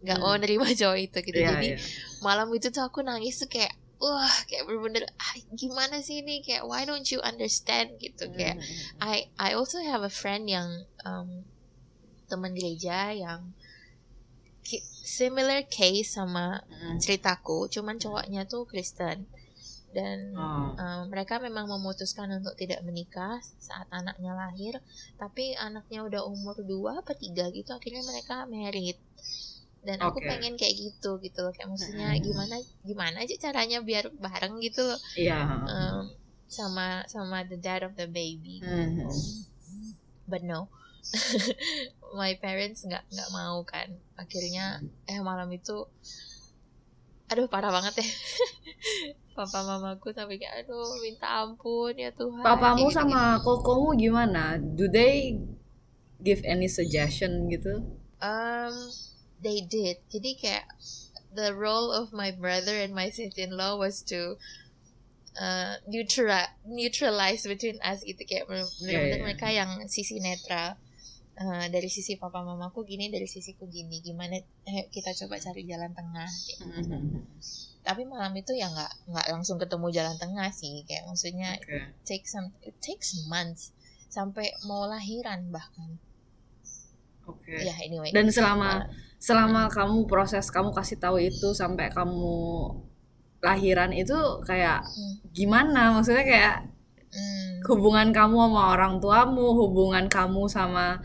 nggak 0.00 0.18
mau 0.18 0.32
Hmm. 0.32 0.40
nerima 0.42 0.64
cowok 0.80 0.98
itu 0.98 1.18
gitu 1.28 1.38
Iya, 1.44 1.50
jadi 1.56 1.68
iya. 1.76 1.78
malam 2.24 2.48
itu 2.56 2.72
tuh 2.72 2.82
aku 2.88 3.04
nangis 3.04 3.36
tuh 3.36 3.50
kayak 3.52 3.76
wah 4.00 4.32
kayak 4.48 4.64
bener-bener 4.64 5.04
ah, 5.20 5.34
gimana 5.52 6.00
sih 6.00 6.24
ini 6.24 6.40
kayak 6.40 6.64
why 6.64 6.88
don't 6.88 7.04
you 7.12 7.20
understand 7.20 8.00
gitu 8.00 8.32
kayak 8.32 8.56
Mm-mm. 8.56 9.04
I 9.04 9.28
I 9.36 9.52
also 9.52 9.76
have 9.84 10.00
a 10.00 10.08
friend 10.12 10.48
yang 10.48 10.88
um, 11.04 11.44
teman 12.32 12.56
gereja 12.56 13.12
yang 13.12 13.52
similar 15.00 15.64
case 15.66 16.12
sama 16.12 16.60
ceritaku 16.96 17.66
cuman 17.66 17.96
cowoknya 17.96 18.44
tuh 18.44 18.64
Kristen 18.64 19.24
dan 19.90 20.30
Oh. 20.38 20.70
um, 20.78 21.02
mereka 21.10 21.42
memang 21.42 21.66
memutuskan 21.66 22.30
untuk 22.30 22.54
tidak 22.54 22.78
menikah 22.86 23.42
saat 23.58 23.90
anaknya 23.90 24.32
lahir 24.32 24.78
tapi 25.18 25.58
anaknya 25.58 26.06
udah 26.06 26.22
umur 26.22 26.62
dua 26.62 27.02
apa 27.02 27.10
tiga 27.12 27.50
gitu 27.50 27.74
akhirnya 27.74 28.06
mereka 28.06 28.46
married 28.46 28.94
dan 29.82 29.98
aku 29.98 30.20
Oke. 30.20 30.28
pengen 30.28 30.54
kayak 30.54 30.76
gitu 30.78 31.18
gitu 31.18 31.42
loh 31.42 31.50
kayak 31.50 31.66
maksudnya 31.66 32.14
gimana 32.16 32.54
gimana 32.84 33.16
aja 33.18 33.34
caranya 33.40 33.82
biar 33.82 34.14
bareng 34.14 34.62
gitu 34.62 34.84
loh 34.84 35.00
Iya. 35.18 35.40
um, 35.66 36.04
sama 36.46 37.02
sama 37.06 37.42
the 37.42 37.58
dad 37.58 37.82
of 37.82 37.98
the 37.98 38.06
baby 38.06 38.62
Mhm. 38.62 39.10
but 40.30 40.46
no 40.46 40.70
my 42.16 42.34
parents 42.38 42.82
nggak 42.86 43.04
nggak 43.06 43.30
mau 43.30 43.62
kan 43.62 43.88
akhirnya 44.18 44.82
eh 45.06 45.20
malam 45.22 45.50
itu 45.54 45.86
aduh 47.30 47.46
parah 47.46 47.70
banget 47.70 48.02
ya 48.02 48.08
papa 49.38 49.62
mamaku 49.62 50.10
sampai 50.10 50.36
kayak 50.36 50.66
aduh 50.66 50.98
minta 51.00 51.46
ampun 51.46 51.94
ya 51.94 52.10
Tuhan 52.12 52.42
Papamu 52.42 52.90
gitu-gitu. 52.90 52.98
sama 52.98 53.40
kokomu 53.40 53.94
gimana? 53.96 54.58
Do 54.58 54.90
they 54.90 55.38
give 56.20 56.42
any 56.44 56.66
suggestion 56.68 57.48
gitu? 57.48 57.80
um 58.20 58.74
they 59.40 59.64
did 59.64 59.96
jadi 60.12 60.30
kayak 60.36 60.66
the 61.32 61.56
role 61.56 61.88
of 61.88 62.12
my 62.12 62.28
brother 62.28 62.76
and 62.76 62.92
my 62.92 63.08
sister-in-law 63.08 63.80
was 63.80 64.04
to 64.04 64.36
uh, 65.40 65.80
neutral 65.88 66.44
neutralize 66.68 67.48
between 67.48 67.80
us 67.80 68.04
gitu 68.04 68.20
kayak 68.28 68.44
bener- 68.44 68.68
bener-bener 68.84 69.16
iya. 69.16 69.24
mereka 69.24 69.48
yang 69.48 69.70
sisi 69.88 70.20
netral 70.20 70.76
uh, 71.40 71.66
dari 71.72 71.88
sisi 71.88 72.20
papa 72.20 72.44
mamaku 72.44 72.84
gini 72.84 73.08
dari 73.08 73.24
sisiku 73.24 73.64
gini 73.66 73.98
gimana 74.04 74.36
eh, 74.68 74.86
kita 74.92 75.10
coba 75.24 75.40
cari 75.40 75.64
jalan 75.64 75.90
tengah 75.90 76.28
gitu. 76.46 76.64
Mhm. 76.68 77.00
tapi 77.80 78.04
malam 78.04 78.36
itu 78.36 78.52
ya 78.52 78.68
nggak 78.68 79.08
nggak 79.08 79.26
langsung 79.32 79.56
ketemu 79.56 79.88
jalan 79.88 80.16
tengah 80.20 80.52
sih 80.52 80.84
kayak 80.84 81.08
maksudnya 81.08 81.56
Oke. 81.56 81.96
take 82.04 82.28
some 82.28 82.52
it 82.60 82.76
takes 82.78 83.16
months 83.26 83.72
sampai 84.12 84.52
mau 84.68 84.84
lahiran 84.84 85.48
bahkan 85.48 85.96
Oke. 87.24 87.56
ya 87.56 87.72
anyway 87.80 88.12
Dan 88.12 88.28
selama 88.28 88.84
Uh, 88.84 89.08
selama 89.20 89.68
kamu 89.68 90.08
proses 90.08 90.48
kamu 90.48 90.72
kasih 90.72 90.96
tahu 90.96 91.20
itu 91.20 91.52
sampai 91.52 91.92
kamu 91.92 92.72
lahiran 93.40 93.92
itu 93.92 94.16
kayak 94.44 94.80
Hmm. 94.84 95.14
gimana? 95.32 95.92
Maksudnya 95.96 96.24
kayak 96.24 96.56
hmm, 97.12 97.64
hubungan 97.68 98.08
kamu 98.12 98.36
sama 98.48 98.62
orang 98.76 98.94
tuamu, 99.00 99.52
hubungan 99.56 100.08
kamu 100.08 100.48
sama 100.48 101.00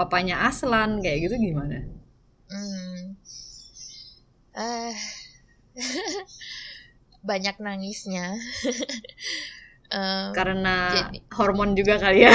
papanya 0.00 0.48
Aslan 0.48 0.98
kayak 0.98 1.28
gitu 1.28 1.34
gimana? 1.36 1.84
hmm. 2.46 3.20
Eh, 4.50 4.94
banyak 7.22 7.56
nangisnya 7.58 8.34
Em, 9.90 10.30
Karena 10.30 10.94
jadi- 10.94 11.18
hormon 11.34 11.74
juga 11.74 11.98
kali 11.98 12.22
ya. 12.22 12.30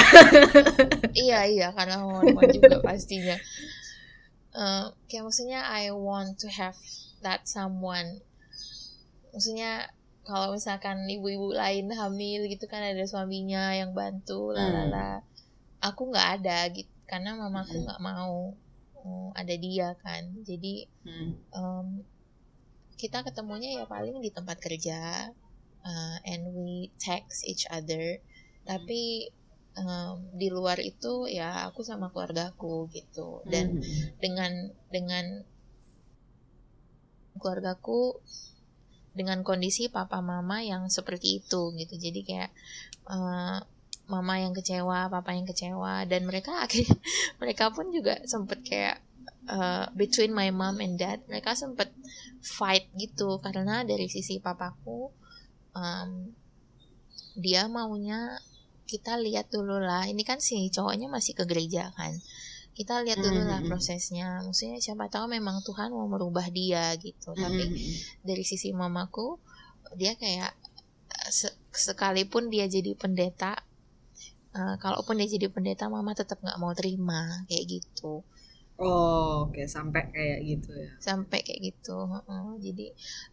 iya 1.26 1.48
iya 1.48 1.68
karena 1.72 2.04
hormon 2.04 2.44
juga 2.52 2.84
pastinya 2.84 3.40
Eh, 4.52 4.86
kayak 5.08 5.24
maksudnya 5.24 5.64
I 5.64 5.88
want 5.92 6.40
to 6.40 6.48
have 6.48 6.76
that 7.20 7.44
someone 7.44 8.20
maksudnya 9.32 9.88
kalau 10.24 10.52
misalkan 10.52 11.04
ibu-ibu 11.08 11.52
lain 11.52 11.92
hamil 11.92 12.48
gitu 12.48 12.64
kan 12.66 12.80
ada 12.80 13.04
suaminya 13.04 13.72
yang 13.72 13.92
bantu 13.92 14.52
Hmm. 14.52 14.60
lalala 14.60 15.24
aku 15.80 16.08
nggak 16.08 16.28
ada 16.40 16.72
gitu 16.72 16.92
karena 17.06 17.38
mamaku 17.38 17.78
Hmm. 17.82 17.86
nggak 17.86 18.02
mau 18.02 18.54
mm, 19.06 19.30
ada 19.38 19.56
dia 19.58 19.94
kan 20.02 20.24
jadi 20.42 20.90
Hmm. 21.06 21.32
um, 21.54 21.88
kita 22.96 23.22
ketemunya 23.22 23.84
ya 23.84 23.86
paling 23.86 24.18
di 24.24 24.32
tempat 24.32 24.58
kerja 24.58 25.30
uh, 25.86 26.18
and 26.26 26.50
we 26.56 26.90
text 26.98 27.46
each 27.46 27.68
other 27.70 28.18
tapi 28.66 29.30
um, 29.78 30.26
di 30.34 30.50
luar 30.50 30.82
itu 30.82 31.30
ya 31.30 31.70
aku 31.70 31.86
sama 31.86 32.10
keluargaku 32.10 32.90
gitu 32.90 33.46
dan 33.46 33.78
Hmm. 33.78 34.18
dengan 34.18 34.52
dengan 34.90 35.26
keluargaku 37.36 38.24
dengan 39.16 39.44
kondisi 39.48 39.88
papa 39.88 40.20
mama 40.20 40.60
yang 40.64 40.88
seperti 40.92 41.40
itu 41.44 41.72
gitu 41.76 41.94
jadi 41.96 42.20
kayak 42.24 42.52
uh, 43.08 43.64
mama 44.06 44.38
yang 44.38 44.54
kecewa 44.54 45.10
papa 45.10 45.34
yang 45.34 45.50
kecewa 45.50 46.06
dan 46.06 46.30
mereka 46.30 46.54
akhirnya 46.66 46.94
mereka 47.42 47.74
pun 47.74 47.90
juga 47.90 48.22
sempet 48.30 48.62
kayak 48.62 49.02
uh, 49.50 49.90
between 49.98 50.30
my 50.34 50.50
mom 50.54 50.78
and 50.82 51.02
dad 51.02 51.22
mereka 51.26 51.58
sempet 51.58 51.90
fight 52.46 52.86
gitu. 52.94 53.42
Karena 53.42 53.82
dari 53.82 54.06
sisi 54.06 54.38
papaku 54.38 55.10
um, 55.74 56.10
dia 57.36 57.66
maunya 57.68 58.38
kita 58.86 59.18
lihat 59.18 59.50
dulu 59.50 59.82
lah. 59.82 60.06
Ini 60.06 60.22
kan 60.22 60.38
si 60.38 60.70
cowoknya 60.70 61.10
masih 61.10 61.34
ke 61.34 61.44
gereja 61.50 61.90
kan. 61.98 62.14
Kita 62.78 63.02
lihat 63.02 63.18
dulu 63.18 63.42
lah 63.42 63.66
Mhm. 63.66 63.68
prosesnya. 63.72 64.46
Maksudnya 64.46 64.78
siapa 64.78 65.10
tahu 65.10 65.26
memang 65.32 65.66
Tuhan 65.66 65.90
mau 65.90 66.06
merubah 66.06 66.46
dia 66.54 66.94
gitu. 67.02 67.34
Tapi 67.34 67.64
Hmm. 67.66 67.78
dari 68.22 68.46
sisi 68.46 68.70
mamaku 68.70 69.42
dia 69.98 70.14
kayak 70.14 70.54
se- 71.34 71.58
sekalipun 71.74 72.54
dia 72.54 72.70
jadi 72.70 72.94
pendeta 72.94 73.65
eh, 74.56 74.76
kalaupun 74.84 75.20
dia 75.20 75.28
jadi 75.36 75.48
pendeta 75.52 75.86
mama 75.92 76.12
tetap 76.16 76.38
nggak 76.44 76.60
mau 76.62 76.72
terima 76.80 77.44
kayak 77.48 77.66
gitu 77.80 78.24
Oh, 78.76 79.48
oke 79.48 79.64
sampai 79.72 80.04
kayak 80.12 80.40
gitu 80.44 80.70
ya. 80.76 80.90
sampai 81.00 81.40
kayak 81.48 81.62
gitu 81.72 81.96
heeh. 82.12 82.48
jadi 82.60 82.86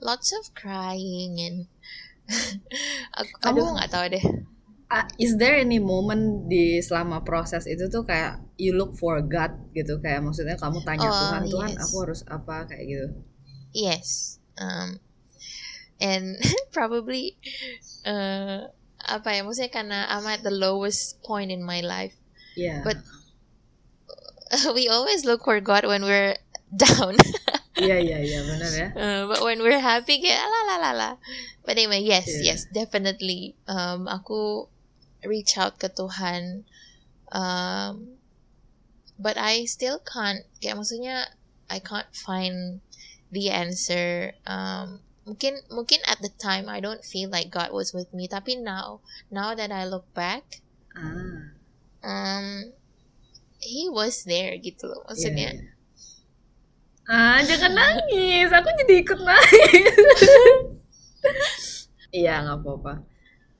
lots 0.07 0.31
of 0.39 0.45
crying 0.55 1.35
and 1.47 1.59
aku 3.19 3.33
Kamu- 3.43 3.51
aduh 3.51 3.67
nggak 3.75 3.91
tahu 3.91 4.07
deh 4.15 4.25
Ah, 4.93 5.09
is 5.17 5.41
there 5.41 5.57
any 5.57 5.81
moment 5.81 6.53
di 6.53 6.77
selama 6.85 7.25
proses 7.25 7.65
itu 7.65 7.89
tuh 7.89 8.05
kayak 8.05 8.45
you 8.61 8.77
look 8.77 8.93
for 9.01 9.25
God 9.25 9.53
gitu 9.73 9.97
kayak 10.05 10.21
maksudnya 10.21 10.53
kamu 10.61 10.85
tanya 10.85 11.09
Oh, 11.09 11.17
Tuhan 11.17 11.43
Tuhan 11.49 11.73
yes. 11.73 11.83
aku 11.89 11.97
harus 12.05 12.21
apa 12.29 12.69
kayak 12.69 12.85
gitu. 12.93 13.09
yes 13.73 14.37
um, 14.61 15.01
and 15.97 16.37
probably 16.77 17.41
eh, 18.05 18.69
apa 19.07 19.35
ya 19.35 19.41
maksudnya 19.43 19.73
karena 19.73 19.99
I'm 20.07 20.27
at 20.27 20.43
the 20.43 20.55
lowest 20.55 21.23
point 21.23 21.51
in 21.51 21.63
my 21.63 21.83
life 21.83 22.15
Iya. 22.53 22.85
But- 22.85 23.01
we 24.77 24.85
always 24.89 25.25
look 25.25 25.45
for 25.49 25.57
God 25.65 25.87
when 25.89 26.05
we're 26.05 26.37
down 26.77 27.17
Iya 27.73 27.97
iya 28.05 28.19
iya 28.21 28.41
benar 28.45 28.69
ya. 28.69 28.89
Uh, 28.93 29.23
but 29.33 29.41
when 29.41 29.65
we're 29.65 29.81
happy 29.81 30.21
kayak 30.21 30.45
la 30.45 30.61
la 30.69 30.77
la 30.77 30.93
la. 30.93 31.11
But 31.65 31.81
anyway, 31.81 32.05
yes, 32.05 32.29
Yeah. 32.29 32.53
yes, 32.53 32.69
definitely. 32.69 33.57
Um, 33.65 34.05
aku 34.13 34.69
reach 35.25 35.57
out 35.57 35.81
ke 35.81 35.89
Tuhan. 35.89 36.69
Um, 37.33 38.21
but 39.17 39.41
I 39.41 39.65
still 39.65 40.05
can't. 40.05 40.45
Kayak 40.61 40.85
maksudnya 40.85 41.33
I 41.73 41.81
can't 41.81 42.13
find 42.13 42.85
the 43.33 43.49
answer. 43.49 44.37
Um, 44.45 45.01
mungkin 45.23 45.63
mungkin 45.71 46.01
at 46.11 46.19
the 46.19 46.33
time 46.35 46.67
I 46.67 46.83
don't 46.83 47.07
feel 47.07 47.31
like 47.31 47.51
God 47.51 47.71
was 47.71 47.95
with 47.95 48.11
me. 48.11 48.27
Tapi 48.27 48.59
now, 48.59 49.01
now 49.31 49.55
that 49.55 49.71
I 49.71 49.87
look 49.87 50.07
back, 50.15 50.63
Ah. 50.93 51.57
um, 52.03 52.73
He 53.63 53.87
was 53.87 54.27
there 54.27 54.59
gitu 54.59 54.91
loh. 54.91 55.07
Maksudnya. 55.07 55.55
Iya. 55.55 55.71
Ah, 57.07 57.39
jangan 57.47 57.73
nangis. 57.79 58.51
Aku 58.51 58.69
jadi 58.83 58.95
ikut 59.07 59.21
nangis. 59.23 59.97
Iya, 62.13 62.45
nggak 62.45 62.61
apa-apa. 62.61 63.09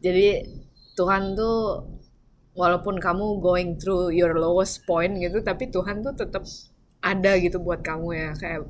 Jadi 0.05 0.45
Tuhan 0.93 1.33
tuh 1.33 1.89
walaupun 2.53 3.01
kamu 3.01 3.41
going 3.41 3.81
through 3.81 4.13
your 4.13 4.37
lowest 4.37 4.85
point 4.85 5.17
gitu, 5.17 5.41
tapi 5.41 5.73
Tuhan 5.73 6.05
tuh 6.05 6.13
tetap 6.13 6.45
ada 7.01 7.33
gitu 7.41 7.57
buat 7.65 7.81
kamu 7.81 8.09
ya. 8.13 8.31
Kayak 8.37 8.61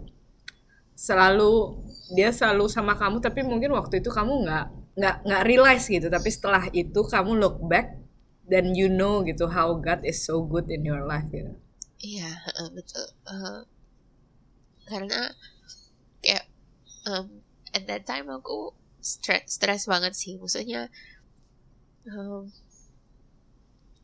selalu 1.03 1.83
dia 2.15 2.31
selalu 2.31 2.71
sama 2.71 2.95
kamu, 2.95 3.19
tapi 3.19 3.43
mungkin 3.43 3.75
waktu 3.75 3.99
itu 3.99 4.15
kamu 4.15 4.47
nggak 4.47 4.65
nggak 4.95 5.17
nggak 5.27 5.43
realize 5.49 5.91
gitu. 5.91 6.07
Tapi 6.07 6.29
setelah 6.31 6.71
itu 6.71 7.01
kamu 7.03 7.43
look 7.43 7.59
back 7.67 7.99
dan 8.47 8.71
you 8.79 8.87
know 8.87 9.27
gitu 9.27 9.51
how 9.51 9.75
God 9.75 10.07
is 10.07 10.23
so 10.23 10.38
good 10.47 10.71
in 10.71 10.87
your 10.87 11.03
life 11.03 11.27
gitu. 11.35 11.59
Iya, 12.03 12.31
betul. 12.71 13.07
Eh, 13.27 13.61
karena 14.87 15.35
kayak 16.23 16.47
um, 17.11 17.43
at 17.75 17.83
that 17.91 18.07
time 18.07 18.31
aku 18.31 18.71
stress 19.03 19.59
stress 19.59 19.91
banget 19.91 20.15
sih. 20.15 20.38
Maksudnya 20.38 20.87
um, 22.07 22.55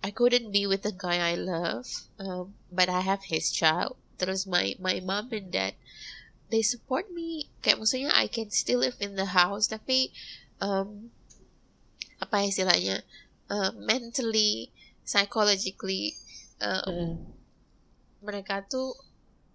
I 0.03 0.11
couldn't 0.11 0.51
be 0.51 0.67
with 0.67 0.83
the 0.83 0.95
guy 0.95 1.19
I 1.19 1.35
love, 1.39 1.87
um, 2.19 2.55
but 2.71 2.91
I 2.91 3.07
have 3.07 3.31
his 3.31 3.55
child. 3.55 3.99
Terus 4.19 4.51
my 4.51 4.75
my 4.83 4.99
mom 4.99 5.31
and 5.31 5.51
dad 5.55 5.79
they 6.49 6.65
support 6.65 7.09
me. 7.13 7.49
Kayak 7.61 7.85
maksudnya 7.85 8.11
I 8.13 8.27
can 8.29 8.49
still 8.53 8.81
live 8.85 8.99
in 9.01 9.17
the 9.17 9.33
house, 9.37 9.69
tapi 9.69 10.13
um, 10.61 11.13
apa 12.19 12.45
istilahnya 12.45 13.05
uh, 13.49 13.71
mentally, 13.79 14.73
psychologically 15.07 16.19
uh, 16.61 16.83
Mm. 16.89 17.15
mereka 18.25 18.67
tuh 18.67 18.95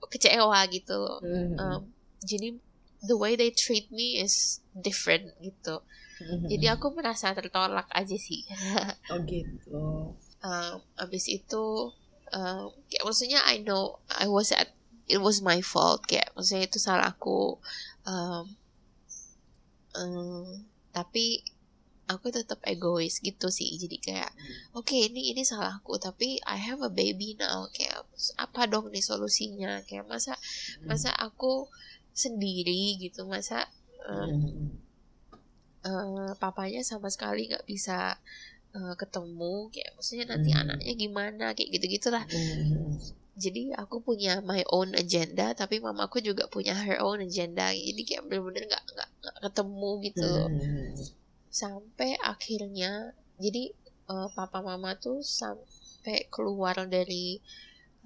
kecewa 0.07 0.63
gitu 0.71 0.95
loh. 0.95 1.19
Mm. 1.19 1.59
Um, 1.59 1.81
jadi 2.23 2.55
the 3.03 3.19
way 3.19 3.35
they 3.35 3.51
treat 3.51 3.91
me 3.91 4.19
is 4.23 4.63
different 4.71 5.35
gitu. 5.43 5.83
Mm. 6.23 6.47
Jadi 6.47 6.65
aku 6.71 6.95
merasa 6.95 7.35
tertolak 7.35 7.91
aja 7.91 8.15
sih. 8.15 8.47
Oh 9.11 9.19
gitu. 9.27 10.15
um, 10.43 10.75
abis 10.99 11.27
itu 11.27 11.91
um, 12.31 12.63
kayak 12.87 13.03
maksudnya 13.03 13.39
I 13.43 13.59
know 13.63 13.99
I 14.07 14.27
was 14.31 14.51
at 14.55 14.71
it 15.07 15.19
was 15.19 15.43
my 15.43 15.59
fault. 15.59 16.05
Kayak 16.07 16.31
maksudnya 16.35 16.67
itu 16.67 16.79
salahku 16.79 17.59
um, 18.07 18.45
um, 19.97 20.67
tapi 20.93 21.43
aku 22.07 22.29
tetap 22.29 22.59
egois 22.67 23.19
gitu 23.23 23.47
sih. 23.49 23.73
Jadi 23.79 23.97
kayak 23.99 24.31
oke 24.75 24.93
ini 24.93 25.31
ini 25.31 25.43
salahku 25.47 25.95
tapi 25.99 26.39
I 26.43 26.57
have 26.59 26.83
a 26.83 26.91
baby 26.91 27.35
now. 27.39 27.67
Kayak 27.71 28.03
apa 28.39 28.67
dong 28.67 28.91
nih 28.91 29.03
solusinya? 29.03 29.81
Kayak 29.87 30.07
masa 30.07 30.35
masa 30.83 31.11
aku 31.15 31.67
sendiri 32.13 33.01
gitu 33.01 33.25
masa 33.25 33.65
um, 34.05 34.69
eh, 35.83 36.31
papanya 36.37 36.85
sama 36.85 37.09
sekali 37.09 37.49
nggak 37.49 37.65
bisa 37.65 38.19
eh, 38.75 38.93
ketemu. 38.99 39.71
Kayak 39.73 39.91
maksudnya 39.97 40.25
nanti 40.29 40.49
Hmm. 40.53 40.61
anaknya 40.67 40.93
gimana? 40.97 41.45
Kayak 41.55 41.69
gitu 41.79 41.85
gitulah. 41.99 42.23
Jadi 43.33 43.73
aku 43.81 44.05
punya 44.05 44.45
my 44.45 44.61
own 44.69 44.93
agenda 44.93 45.57
tapi 45.57 45.81
mamaku 45.81 46.21
juga 46.21 46.45
punya 46.45 46.77
her 46.77 47.01
own 47.01 47.25
agenda 47.25 47.73
jadi 47.73 48.01
kayak 48.05 48.23
bener-bener 48.29 48.69
nggak 48.69 48.83
nggak 48.93 49.09
nggak 49.21 49.37
ketemu 49.49 49.91
gitu 50.05 50.25
loh 50.25 50.49
Mm. 50.53 50.93
sampai 51.49 52.17
akhirnya 52.21 53.13
jadi 53.41 53.73
eh, 54.09 54.29
papa 54.37 54.61
mama 54.61 54.93
tuh 54.97 55.25
sampai 55.25 56.29
keluar 56.29 56.77
dari 56.85 57.41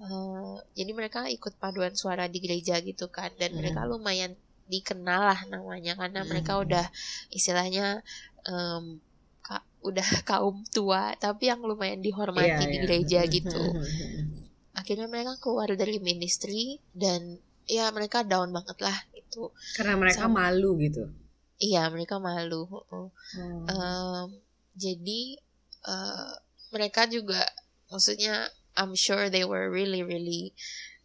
uh, 0.02 0.56
jadi 0.74 0.90
mereka 0.94 1.26
ikut 1.28 1.58
paduan 1.58 1.94
suara 1.94 2.30
di 2.30 2.38
gereja 2.38 2.78
gitu 2.80 3.10
kan 3.10 3.30
dan 3.36 3.54
hmm. 3.54 3.58
mereka 3.58 3.80
lumayan 3.84 4.32
dikenal 4.68 5.32
lah 5.34 5.40
namanya 5.48 5.96
karena 5.96 6.22
hmm. 6.22 6.28
mereka 6.28 6.60
udah 6.60 6.86
istilahnya 7.32 8.04
um, 8.46 9.00
ka, 9.42 9.64
udah 9.82 10.08
kaum 10.30 10.62
tua 10.70 11.16
tapi 11.18 11.50
yang 11.50 11.64
lumayan 11.64 12.00
dihormati 12.00 12.46
yeah, 12.46 12.60
di 12.62 12.76
yeah. 12.78 12.82
gereja 12.84 13.20
gitu 13.26 13.62
akhirnya 14.78 15.10
mereka 15.10 15.34
keluar 15.42 15.66
dari 15.74 15.98
ministry 15.98 16.78
dan 16.94 17.42
ya 17.66 17.90
mereka 17.90 18.22
down 18.22 18.54
banget 18.54 18.78
lah 18.78 18.96
itu 19.12 19.50
karena 19.74 19.98
mereka 19.98 20.30
Sama, 20.30 20.48
malu 20.48 20.78
gitu? 20.78 21.10
Iya 21.58 21.90
mereka 21.90 22.22
malu 22.22 22.64
hmm. 22.64 23.66
um, 23.66 24.28
jadi 24.78 25.22
uh, 25.82 26.32
mereka 26.70 27.10
juga 27.10 27.42
maksudnya 27.90 28.46
I'm 28.78 28.94
sure 28.94 29.26
they 29.26 29.42
were 29.42 29.66
really 29.66 30.06
really 30.06 30.54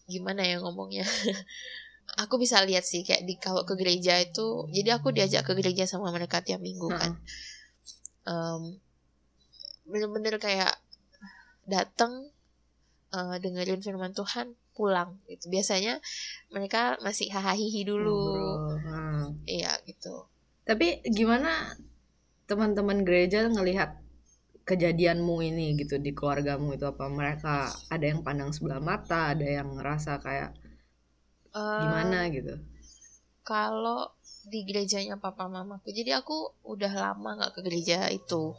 gimana 0.05 0.45
ya 0.45 0.61
ngomongnya? 0.61 1.03
Aku 2.21 2.37
bisa 2.37 2.61
lihat 2.61 2.85
sih 2.85 3.01
kayak 3.01 3.25
di 3.25 3.41
kalau 3.41 3.65
ke 3.65 3.73
gereja 3.73 4.21
itu 4.21 4.69
jadi 4.69 5.01
aku 5.01 5.09
diajak 5.15 5.49
ke 5.49 5.57
gereja 5.57 5.89
sama 5.89 6.13
mereka 6.13 6.45
tiap 6.45 6.61
minggu 6.61 6.85
kan. 6.93 7.17
Um, 8.27 8.77
bener-bener 9.89 10.37
kayak 10.37 10.77
datang 11.65 12.29
uh, 13.13 13.37
dengerin 13.37 13.79
firman 13.79 14.11
Tuhan 14.11 14.57
pulang 14.73 15.21
gitu. 15.29 15.53
Biasanya 15.53 16.01
mereka 16.49 16.97
masih 17.05 17.29
hahaha 17.29 17.81
dulu. 17.85 18.21
Hmm. 18.81 19.37
iya 19.45 19.77
gitu. 19.85 20.25
Tapi 20.65 21.05
gimana 21.05 21.77
teman-teman 22.49 23.05
gereja 23.05 23.47
ngelihat 23.47 24.01
kejadianmu 24.65 25.43
ini 25.45 25.77
gitu 25.77 26.01
di 26.01 26.11
keluargamu 26.11 26.73
itu? 26.73 26.89
Apa 26.89 27.05
mereka 27.07 27.69
ada 27.93 28.03
yang 28.03 28.25
pandang 28.25 28.49
sebelah 28.49 28.81
mata 28.81 29.31
ada 29.31 29.45
yang 29.45 29.77
ngerasa 29.77 30.17
kayak 30.19 30.51
uh, 31.53 31.79
gimana 31.85 32.27
gitu? 32.33 32.57
kalau 33.43 34.07
di 34.47 34.63
gerejanya 34.63 35.19
papa 35.19 35.51
mamaku 35.51 35.91
jadi 35.91 36.23
aku 36.23 36.63
udah 36.63 36.91
lama 36.91 37.29
nggak 37.39 37.53
ke 37.55 37.61
gereja 37.63 38.07
itu 38.07 38.55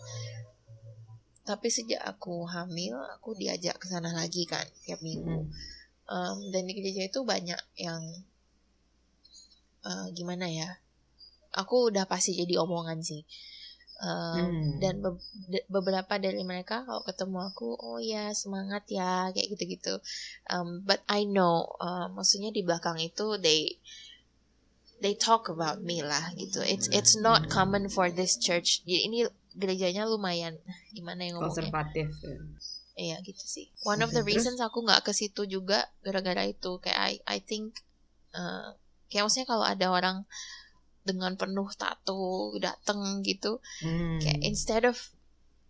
tapi 1.45 1.69
sejak 1.69 2.01
aku 2.01 2.49
hamil 2.49 2.97
aku 3.21 3.37
diajak 3.37 3.77
ke 3.77 3.87
sana 3.87 4.11
lagi 4.17 4.49
kan 4.49 4.65
tiap 4.89 5.01
minggu. 5.05 5.45
Hmm. 5.45 5.53
um, 6.09 6.39
dan 6.53 6.65
di 6.65 6.73
gereja 6.73 7.05
itu 7.05 7.21
banyak 7.25 7.61
yang 7.77 8.03
uh, 9.85 10.09
gimana 10.17 10.49
ya 10.49 10.81
aku 11.55 11.95
udah 11.95 12.05
pasti 12.09 12.35
jadi 12.35 12.59
omongan 12.59 13.01
sih. 13.01 13.23
Um, 13.95 14.35
hmm. 14.35 14.83
dan 14.83 14.99
be 14.99 15.15
beberapa 15.71 16.19
dari 16.19 16.43
mereka 16.43 16.83
kalau 16.83 17.07
ketemu 17.07 17.47
aku 17.47 17.79
oh 17.79 18.03
ya 18.03 18.35
semangat 18.35 18.91
ya 18.91 19.31
kayak 19.31 19.55
gitu-gitu. 19.55 20.03
Um, 20.51 20.83
but 20.83 21.07
I 21.07 21.23
know 21.25 21.79
uh, 21.79 22.11
maksudnya 22.11 22.51
di 22.51 22.67
belakang 22.67 22.99
itu 22.99 23.39
they 23.39 23.79
they 24.99 25.15
talk 25.15 25.47
about 25.47 25.79
me 25.87 26.03
lah 26.03 26.35
gitu. 26.35 26.59
It's 26.67 26.91
it's 26.91 27.15
not 27.15 27.47
common 27.47 27.87
for 27.87 28.11
this 28.11 28.35
church. 28.35 28.83
Ini 28.83 29.31
gerejanya 29.55 30.05
lumayan 30.05 30.59
gimana 30.90 31.23
yang 31.27 31.38
ngomongnya 31.38 31.71
konservatif 31.71 32.09
ya. 32.21 32.38
iya 32.95 33.17
gitu 33.23 33.45
sih 33.47 33.71
one 33.87 34.03
of 34.03 34.11
the 34.11 34.23
reasons 34.27 34.59
aku 34.59 34.83
nggak 34.83 35.07
ke 35.07 35.12
situ 35.14 35.47
juga 35.47 35.87
gara-gara 36.03 36.47
itu 36.47 36.79
kayak 36.83 36.99
I 36.99 37.14
I 37.27 37.38
think 37.43 37.79
uh, 38.35 38.75
kayak 39.11 39.31
maksudnya 39.31 39.49
kalau 39.49 39.64
ada 39.67 39.87
orang 39.90 40.17
dengan 41.07 41.38
penuh 41.38 41.69
tato 41.79 42.55
dateng 42.59 43.23
gitu 43.23 43.62
hmm. 43.83 44.19
kayak 44.19 44.40
instead 44.43 44.83
of 44.83 44.99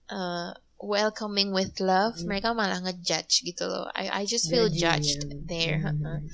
uh, 0.08 0.56
welcoming 0.80 1.52
with 1.52 1.76
love 1.80 2.16
hmm. 2.16 2.28
mereka 2.28 2.56
malah 2.56 2.80
ngejudge 2.80 3.44
gitu 3.44 3.68
loh 3.68 3.88
I 3.92 4.08
I 4.08 4.22
just 4.24 4.48
feel 4.48 4.72
judged 4.72 5.28
ya. 5.28 5.36
there 5.44 5.80
hmm 5.80 6.28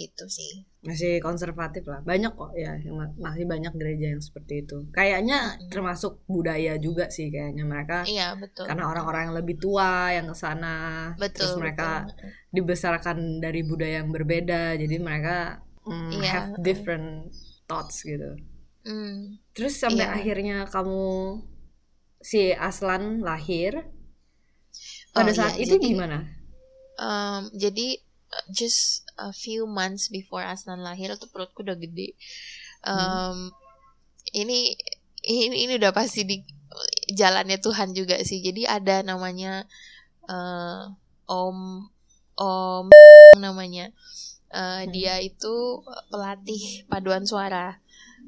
gitu 0.00 0.24
sih 0.30 0.64
masih 0.80 1.20
konservatif 1.20 1.84
lah 1.84 2.00
banyak 2.00 2.32
kok 2.32 2.56
ya 2.56 2.72
masih 3.20 3.44
banyak 3.44 3.68
gereja 3.76 4.16
yang 4.16 4.22
seperti 4.24 4.64
itu 4.64 4.88
kayaknya 4.96 5.60
hmm. 5.60 5.68
termasuk 5.68 6.24
budaya 6.24 6.80
juga 6.80 7.12
sih 7.12 7.28
kayaknya 7.28 7.68
mereka 7.68 8.08
iya 8.08 8.32
betul 8.32 8.64
karena 8.64 8.88
orang-orang 8.88 9.28
yang 9.28 9.36
lebih 9.36 9.60
tua 9.60 10.08
yang 10.16 10.32
ke 10.32 10.36
sana 10.36 10.76
betul, 11.20 11.44
terus 11.44 11.54
mereka 11.60 12.08
betul. 12.08 12.32
dibesarkan 12.56 13.44
dari 13.44 13.60
budaya 13.60 14.00
yang 14.00 14.08
berbeda 14.08 14.80
jadi 14.80 14.96
mereka 14.96 15.60
mm, 15.84 16.10
iya. 16.16 16.32
have 16.32 16.50
different 16.64 17.28
thoughts 17.68 18.00
gitu 18.00 18.40
mm. 18.88 19.36
terus 19.52 19.76
sampai 19.76 20.08
iya. 20.08 20.16
akhirnya 20.16 20.56
kamu 20.64 21.44
si 22.24 22.56
Aslan 22.56 23.20
lahir 23.20 23.84
pada 25.12 25.28
oh, 25.28 25.36
saat 25.36 25.60
iya, 25.60 25.68
itu 25.68 25.76
jadi, 25.76 25.86
gimana 25.92 26.18
um, 26.96 27.52
jadi 27.52 28.00
just 28.54 29.09
a 29.20 29.30
few 29.36 29.68
months 29.68 30.08
before 30.08 30.40
Asnan 30.40 30.80
lahir 30.80 31.12
tuh 31.20 31.28
perutku 31.28 31.60
udah 31.60 31.76
gede. 31.76 32.16
Um, 32.80 32.96
hmm. 32.96 33.40
Ini 34.32 34.58
ini 35.28 35.56
ini 35.68 35.72
udah 35.76 35.92
pasti 35.92 36.24
di 36.24 36.40
jalannya 37.12 37.60
Tuhan 37.60 37.92
juga 37.92 38.16
sih. 38.24 38.40
Jadi 38.40 38.64
ada 38.64 39.04
namanya 39.04 39.68
uh, 40.24 40.88
Om 41.28 41.58
Om 42.40 42.86
namanya. 43.36 43.92
Uh, 44.50 44.82
hmm. 44.82 44.90
Dia 44.90 45.20
itu 45.20 45.84
pelatih 46.08 46.88
paduan 46.88 47.28
suara. 47.28 47.78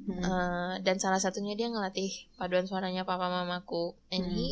Hmm. 0.02 0.18
Uh, 0.18 0.74
dan 0.82 0.98
salah 0.98 1.22
satunya 1.22 1.54
dia 1.54 1.70
ngelatih 1.70 2.28
paduan 2.36 2.66
suaranya 2.68 3.08
papa 3.08 3.32
mamaku. 3.32 3.96
And 4.12 4.28
hmm. 4.28 4.36
he 4.36 4.48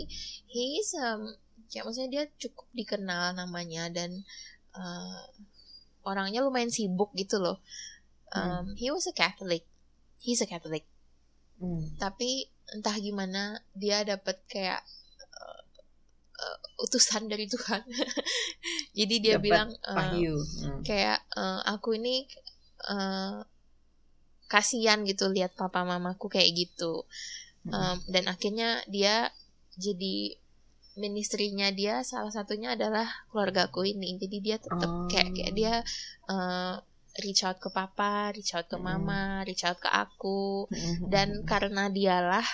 he's 0.48 0.96
um 0.96 1.37
ya 1.70 1.87
maksudnya 1.87 2.11
dia 2.11 2.24
cukup 2.38 2.66
dikenal 2.74 3.38
namanya 3.38 3.87
dan 3.94 4.26
uh, 4.74 5.22
orangnya 6.07 6.41
lumayan 6.45 6.73
sibuk 6.73 7.13
gitu 7.17 7.41
loh. 7.41 7.61
Um, 8.31 8.73
hmm. 8.73 8.75
He 8.79 8.89
was 8.95 9.07
a 9.11 9.15
Catholic, 9.15 9.67
he's 10.23 10.41
a 10.41 10.49
Catholic. 10.49 10.87
Hmm. 11.61 11.93
Tapi 11.99 12.49
entah 12.71 12.97
gimana 12.97 13.59
dia 13.75 14.07
dapat 14.07 14.39
kayak 14.47 14.81
uh, 15.35 15.63
uh, 16.39 16.59
utusan 16.87 17.27
dari 17.27 17.51
Tuhan. 17.51 17.83
Jadi 18.99 19.15
dia 19.19 19.37
dapet 19.37 19.45
bilang 19.51 19.71
uh, 19.85 20.15
hmm. 20.15 20.87
kayak 20.87 21.21
uh, 21.35 21.61
aku 21.67 21.99
ini 21.99 22.25
uh, 22.89 23.43
kasihan 24.51 25.07
gitu 25.07 25.31
lihat 25.31 25.55
papa 25.55 25.87
mamaku 25.87 26.27
kayak 26.27 26.51
gitu. 26.55 27.07
Hmm. 27.67 27.73
Um, 27.77 27.97
dan 28.09 28.25
akhirnya 28.27 28.81
dia 28.89 29.29
jadi 29.77 30.39
ministrinya 31.01 31.73
dia 31.73 32.05
salah 32.05 32.31
satunya 32.31 32.77
adalah 32.77 33.09
keluargaku 33.33 33.89
ini 33.89 34.21
jadi 34.21 34.39
dia 34.39 34.57
tetap 34.61 34.91
oh. 34.91 35.09
kayak 35.09 35.33
kayak 35.33 35.53
dia 35.57 35.75
uh, 36.29 36.77
reach 37.19 37.43
out 37.43 37.59
ke 37.59 37.73
papa 37.73 38.31
reach 38.37 38.55
out 38.55 38.71
ke 38.71 38.77
mm. 38.79 38.85
mama 38.85 39.43
reach 39.43 39.67
out 39.67 39.81
ke 39.81 39.91
aku 39.91 40.71
mm. 40.71 41.11
dan 41.11 41.43
karena 41.43 41.91
dialah 41.91 42.47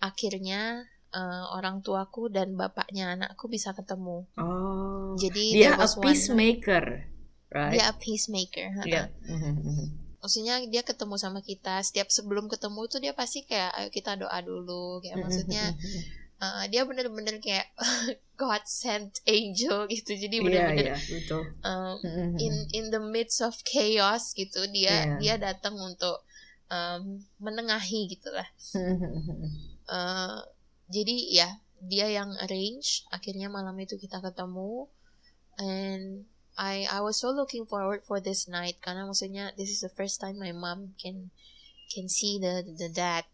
akhirnya 0.00 0.88
uh, 1.12 1.44
orang 1.52 1.84
tuaku 1.84 2.32
dan 2.32 2.56
bapaknya 2.56 3.12
anakku 3.12 3.50
bisa 3.50 3.76
ketemu 3.76 4.24
oh. 4.40 5.12
jadi 5.20 5.44
dia 5.52 5.70
a 5.76 5.86
peacemaker 5.86 7.10
right 7.52 7.72
dia 7.76 7.84
a 7.90 7.94
peacemaker 7.94 8.68
yeah. 8.88 9.12
maksudnya 10.24 10.64
dia 10.64 10.80
ketemu 10.80 11.20
sama 11.20 11.44
kita 11.44 11.84
setiap 11.84 12.08
sebelum 12.08 12.48
ketemu 12.48 12.80
tuh 12.88 13.00
dia 13.04 13.12
pasti 13.12 13.44
kayak 13.44 13.76
ayo 13.76 13.88
kita 13.92 14.16
doa 14.16 14.38
dulu 14.40 15.04
kayak 15.04 15.20
maksudnya 15.20 15.76
uh, 16.44 16.64
dia 16.68 16.84
bener-bener 16.84 17.40
kayak 17.40 17.72
God 18.40 18.66
sent 18.68 19.24
angel 19.24 19.88
gitu. 19.88 20.12
Jadi 20.12 20.36
iya, 20.40 20.44
bener-bener 20.44 20.86
yeah, 20.92 21.00
yeah, 21.00 21.12
betul. 21.16 21.42
Um, 21.64 21.96
in 22.36 22.54
in 22.76 22.84
the 22.92 23.00
midst 23.00 23.40
of 23.40 23.56
chaos 23.64 24.36
gitu 24.36 24.68
dia 24.68 25.16
yeah. 25.16 25.18
dia 25.22 25.34
datang 25.40 25.78
untuk 25.78 26.20
um, 26.68 27.24
menengahi 27.40 28.10
gitulah 28.10 28.48
uh, 29.88 30.42
jadi 30.88 31.16
ya 31.32 31.48
dia 31.84 32.08
yang 32.08 32.32
arrange. 32.40 33.04
Akhirnya 33.12 33.52
malam 33.52 33.76
itu 33.80 34.00
kita 34.00 34.20
ketemu. 34.20 34.88
And 35.60 36.26
I 36.56 36.88
I 36.88 37.00
was 37.04 37.20
so 37.20 37.30
looking 37.30 37.68
forward 37.68 38.02
for 38.02 38.18
this 38.18 38.48
night. 38.48 38.80
Karena 38.80 39.04
maksudnya 39.04 39.52
this 39.54 39.70
is 39.70 39.80
the 39.84 39.92
first 39.92 40.20
time 40.20 40.40
my 40.40 40.52
mom 40.52 40.96
can 40.96 41.30
can 41.92 42.08
see 42.08 42.40
the 42.40 42.64
the 42.64 42.88
dad 42.90 43.28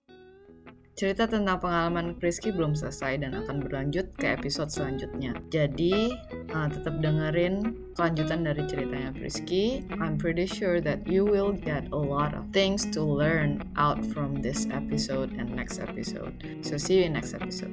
Cerita 1.01 1.25
tentang 1.25 1.57
pengalaman 1.65 2.13
Prisky 2.21 2.53
belum 2.53 2.77
selesai 2.77 3.25
dan 3.25 3.33
akan 3.33 3.65
berlanjut 3.65 4.13
ke 4.21 4.37
episode 4.37 4.69
selanjutnya. 4.69 5.33
Jadi, 5.49 6.13
uh, 6.53 6.69
tetap 6.69 7.01
dengerin 7.01 7.73
kelanjutan 7.97 8.45
dari 8.45 8.69
ceritanya 8.69 9.09
Prisky. 9.09 9.81
I'm 9.97 10.21
pretty 10.21 10.45
sure 10.45 10.77
that 10.85 11.09
you 11.09 11.25
will 11.25 11.57
get 11.57 11.89
a 11.89 11.97
lot 11.97 12.37
of 12.37 12.53
things 12.53 12.85
to 12.93 13.01
learn 13.01 13.65
out 13.81 14.05
from 14.13 14.45
this 14.45 14.69
episode 14.69 15.33
and 15.41 15.49
next 15.57 15.81
episode. 15.81 16.37
So, 16.61 16.77
see 16.77 17.01
you 17.01 17.09
in 17.09 17.17
next 17.17 17.33
episode. 17.33 17.73